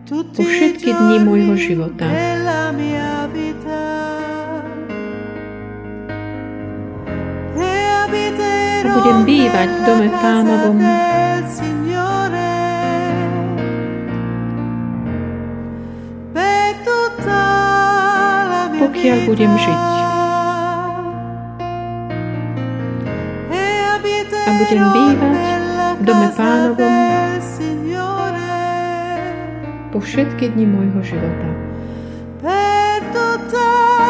[0.09, 2.09] po všetky dni môjho života.
[8.79, 10.81] A budem bývať v dome pánovom
[18.79, 19.83] pokiaľ budem žiť.
[24.49, 25.53] A budem bývať
[25.99, 27.18] v dome pánovom
[29.99, 31.51] po všetky dni môjho života.
[32.39, 34.08] Per tutta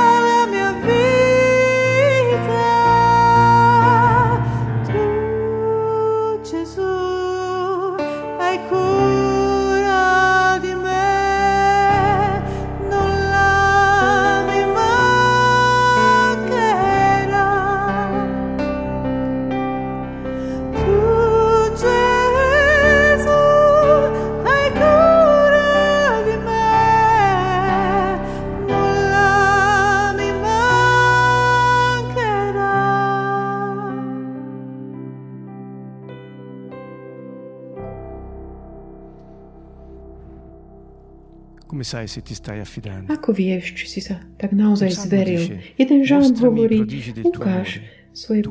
[43.08, 45.56] Ako vieš, či si sa tak naozaj zveril?
[45.80, 46.78] Jeden žalm "Mostrami i hovorí,
[47.24, 47.68] ukáž
[48.12, 48.42] svoje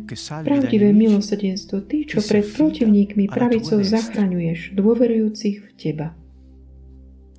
[0.47, 6.07] pravdivé milosrdenstvo, ty, čo pred protivníkmi pravicou destra." zachraňuješ, dôverujúcich v teba.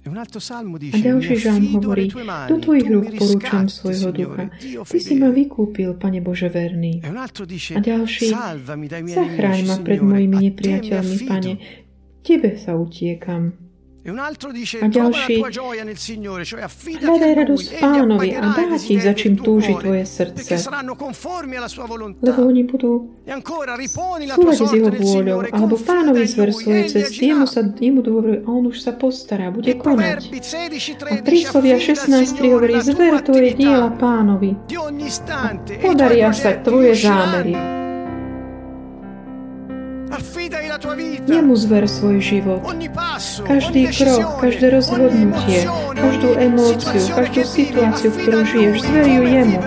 [0.09, 2.07] A ďalší "Mi žalm affido hovorí,
[2.49, 4.49] do tvojich rúk porúčam svojho ducha.
[4.57, 7.05] Ty si ma fedele." vykúpil, Pane Bože verný.
[7.05, 8.33] A ďalší,
[9.13, 11.53] zachráň ma pred mojimi nepriateľmi, affido." Pane.
[12.25, 13.68] Tebe sa utiekam.
[14.83, 15.43] A ďalší,
[16.99, 20.55] Hľadaj a radosť pánovi a dá ti, za čím túži tvoje srdce.
[22.19, 22.93] Lebo oni budú
[24.35, 28.65] súlade s jeho vôľou, alebo pánovi zver svoje cesty, jemu, sa, jemu dôveruje a on
[28.69, 30.25] už sa postará, bude konať.
[30.25, 33.91] Proverbi 16, A 13 príslovia affida al 16 Signore hovorí, la tua zver tvoje diela
[33.93, 34.51] pánovi.
[34.69, 35.01] tuoi
[35.83, 37.78] Podaria sa tvoje zámery.
[41.29, 42.61] Jemu zver svoj život.
[43.45, 49.59] Každý krok, každé rozhodnutie, každú emóciu, každú situáciu, ktorú žiješ, zveruj come jemu.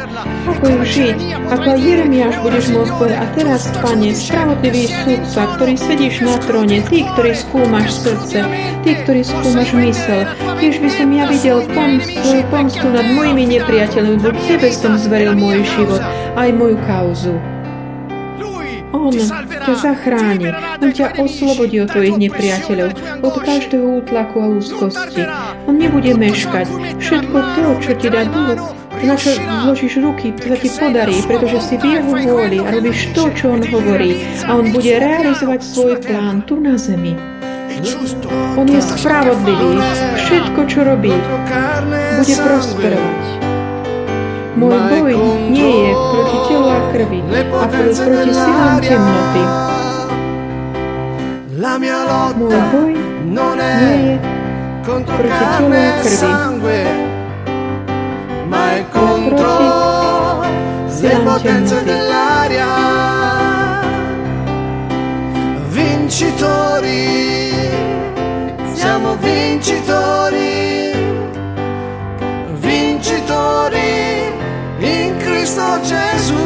[0.50, 1.18] Ako ju žiť,
[1.52, 6.36] ako Jeremiáš "E ora, budeš môcť povedať, a teraz, Pane, spravodlivý sudca, ktorý sedíš na
[6.42, 8.38] tróne, ty, ktorý skúmaš srdce,
[8.82, 10.22] ty, ktorý skúmaš mysel.
[10.58, 15.38] Tiež by som ja videl pomstu, tvoju pomstu nad mojimi nepriateľmi, lebo tebe som zveril
[15.38, 16.02] môj život,
[16.38, 17.36] aj moju kauzu.
[18.92, 19.12] On
[19.48, 20.52] ťa zachráni,
[20.84, 22.90] On ťa oslobodí od tvojich nepriateľov,
[23.24, 25.24] od každého útlaku a úzkosti.
[25.68, 26.68] On nebude meškať.
[27.00, 31.76] Všetko to, čo ti dá duch, na čo vložíš ruky, to ti podarí, pretože si
[31.80, 34.22] v jeho vôli a robíš to, čo on hovorí.
[34.46, 37.18] A on bude realizovať svoj plán tu na zemi.
[38.60, 39.80] On je spravodlivý.
[40.20, 41.16] Všetko, čo robí,
[42.20, 43.51] bude prosperovať.
[44.62, 45.14] Môj boj
[45.50, 49.44] nie je proti telu a krvi, a proti silám temnoty.
[51.58, 52.94] La mia Môj lotta boj
[53.26, 54.22] non nie è je
[54.86, 56.82] contro proti telu a krvi, sangue,
[58.46, 59.54] ma è contro
[61.02, 62.70] le potenze dell'aria.
[65.74, 67.10] Vincitori,
[68.78, 70.41] siamo vincitori
[75.42, 76.38] Cristo Gesù.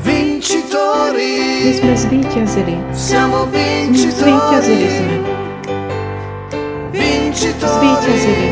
[0.00, 1.36] Vincitori.
[1.68, 2.80] My sme zvíťazili.
[2.96, 5.16] Siamo Zvíťazili vincitori, sme.
[6.96, 8.48] vincitori Zvíťazili.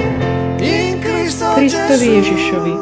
[1.01, 2.07] Kristovi.
[2.21, 2.75] Ježišovi.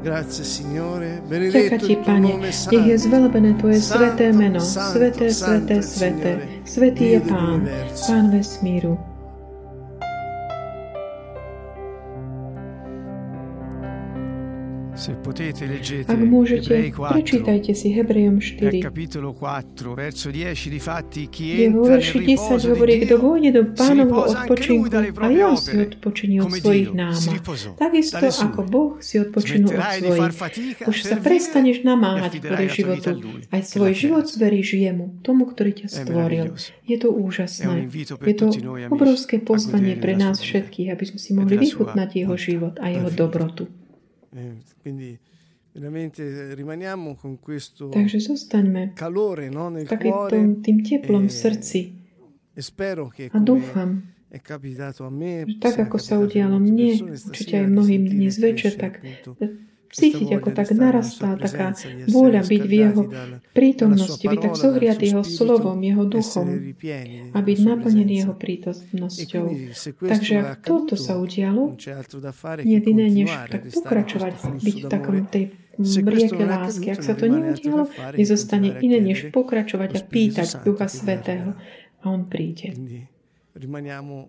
[0.00, 6.32] Grazie Signore, Ďaká ti, Pane, nech je zvelebené Tvoje sveté meno, sveté, sveté, sveté.
[6.64, 7.68] Svetý je Pán.
[8.08, 8.96] Pán vesmíru.
[14.96, 18.88] Ak môžete, Ebrei 4 prečítajte si Hebrejom e al 4.
[18.88, 23.62] capitolo 4, verso 10, difatti chi Kde vo verši 10 riposo hovorí, kto vôjde do
[23.76, 24.88] pánovho odpočinku
[25.20, 27.36] a ja si odpočiní od svojich námah.
[27.76, 30.88] Takisto ako Boh si odpočinul od svojich.
[30.88, 33.08] Už sa prestaneš e namáhať kvôli životu.
[33.52, 36.56] Aj svoj život zveríš jemu, tomu, ktorý ťa stvoril.
[36.88, 37.92] Je to úžasné.
[38.24, 38.48] Je to
[38.88, 43.12] obrovské pozvanie pre nás všetkých, aby sme si e mohli vychutnať jeho život a jeho
[43.12, 43.68] dobrotu.
[44.86, 45.18] Eh, Quindi
[45.72, 51.80] veramente rimaniamo con questo Takže zostaňme calore no, nel cuore tým teplom v e- srdci.
[52.54, 56.96] e spero che a dúfam, è capitato a me, že tak ako sa udialo mne,
[57.12, 59.04] určite aj mnohým dnes večer, tak
[59.96, 61.72] cítiť, ako tak narastá taká
[62.12, 63.02] vôľa byť v jeho
[63.56, 66.76] prítomnosti, byť tak zohriatý jeho slovom, jeho duchom
[67.32, 69.46] a byť naplnený jeho prítomnosťou.
[70.04, 71.72] Takže ak toto sa udialo,
[72.62, 75.44] nie iné, než tak pokračovať, byť v takom tej
[75.80, 76.92] rieke lásky.
[76.92, 81.56] Ak sa to neudialo, nezostane iné, než pokračovať a pýtať Ducha Svetého
[82.00, 82.76] a On príde.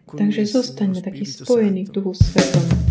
[0.08, 2.00] Takže zostaňme spojení v Santo.
[2.00, 2.87] Duchu Svetom.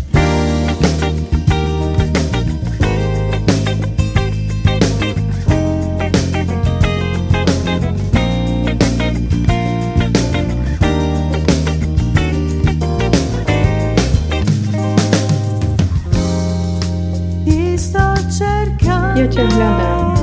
[19.17, 20.13] Ja ťa hľadám.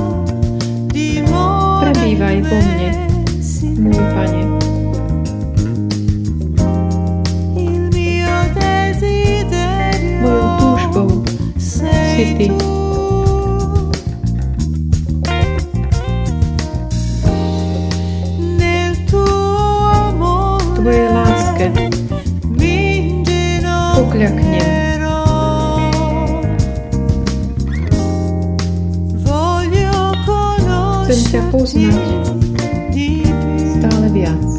[1.83, 2.89] Prebývaj vo mne,
[3.75, 4.35] môj Pane.
[31.65, 32.29] Poznať
[33.81, 34.49] stále viac.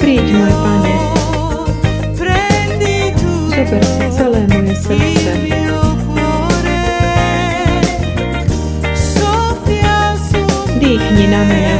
[0.00, 0.96] Príď, môj Pane,
[3.52, 5.32] zober si celé moje srdce.
[10.80, 11.76] Dýchni na mňa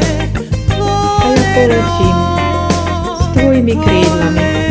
[0.76, 2.16] a ja poletím
[3.16, 4.67] s Tvojimi krídlami.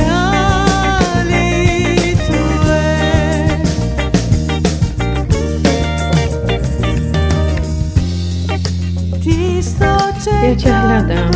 [10.47, 11.31] Ja ťa hľadám.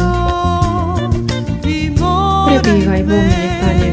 [2.47, 3.89] Prebývaj vo mne, Pane.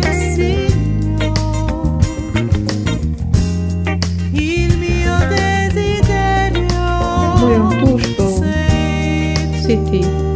[7.42, 8.46] Mojou túžbou
[9.58, 10.27] si Ty.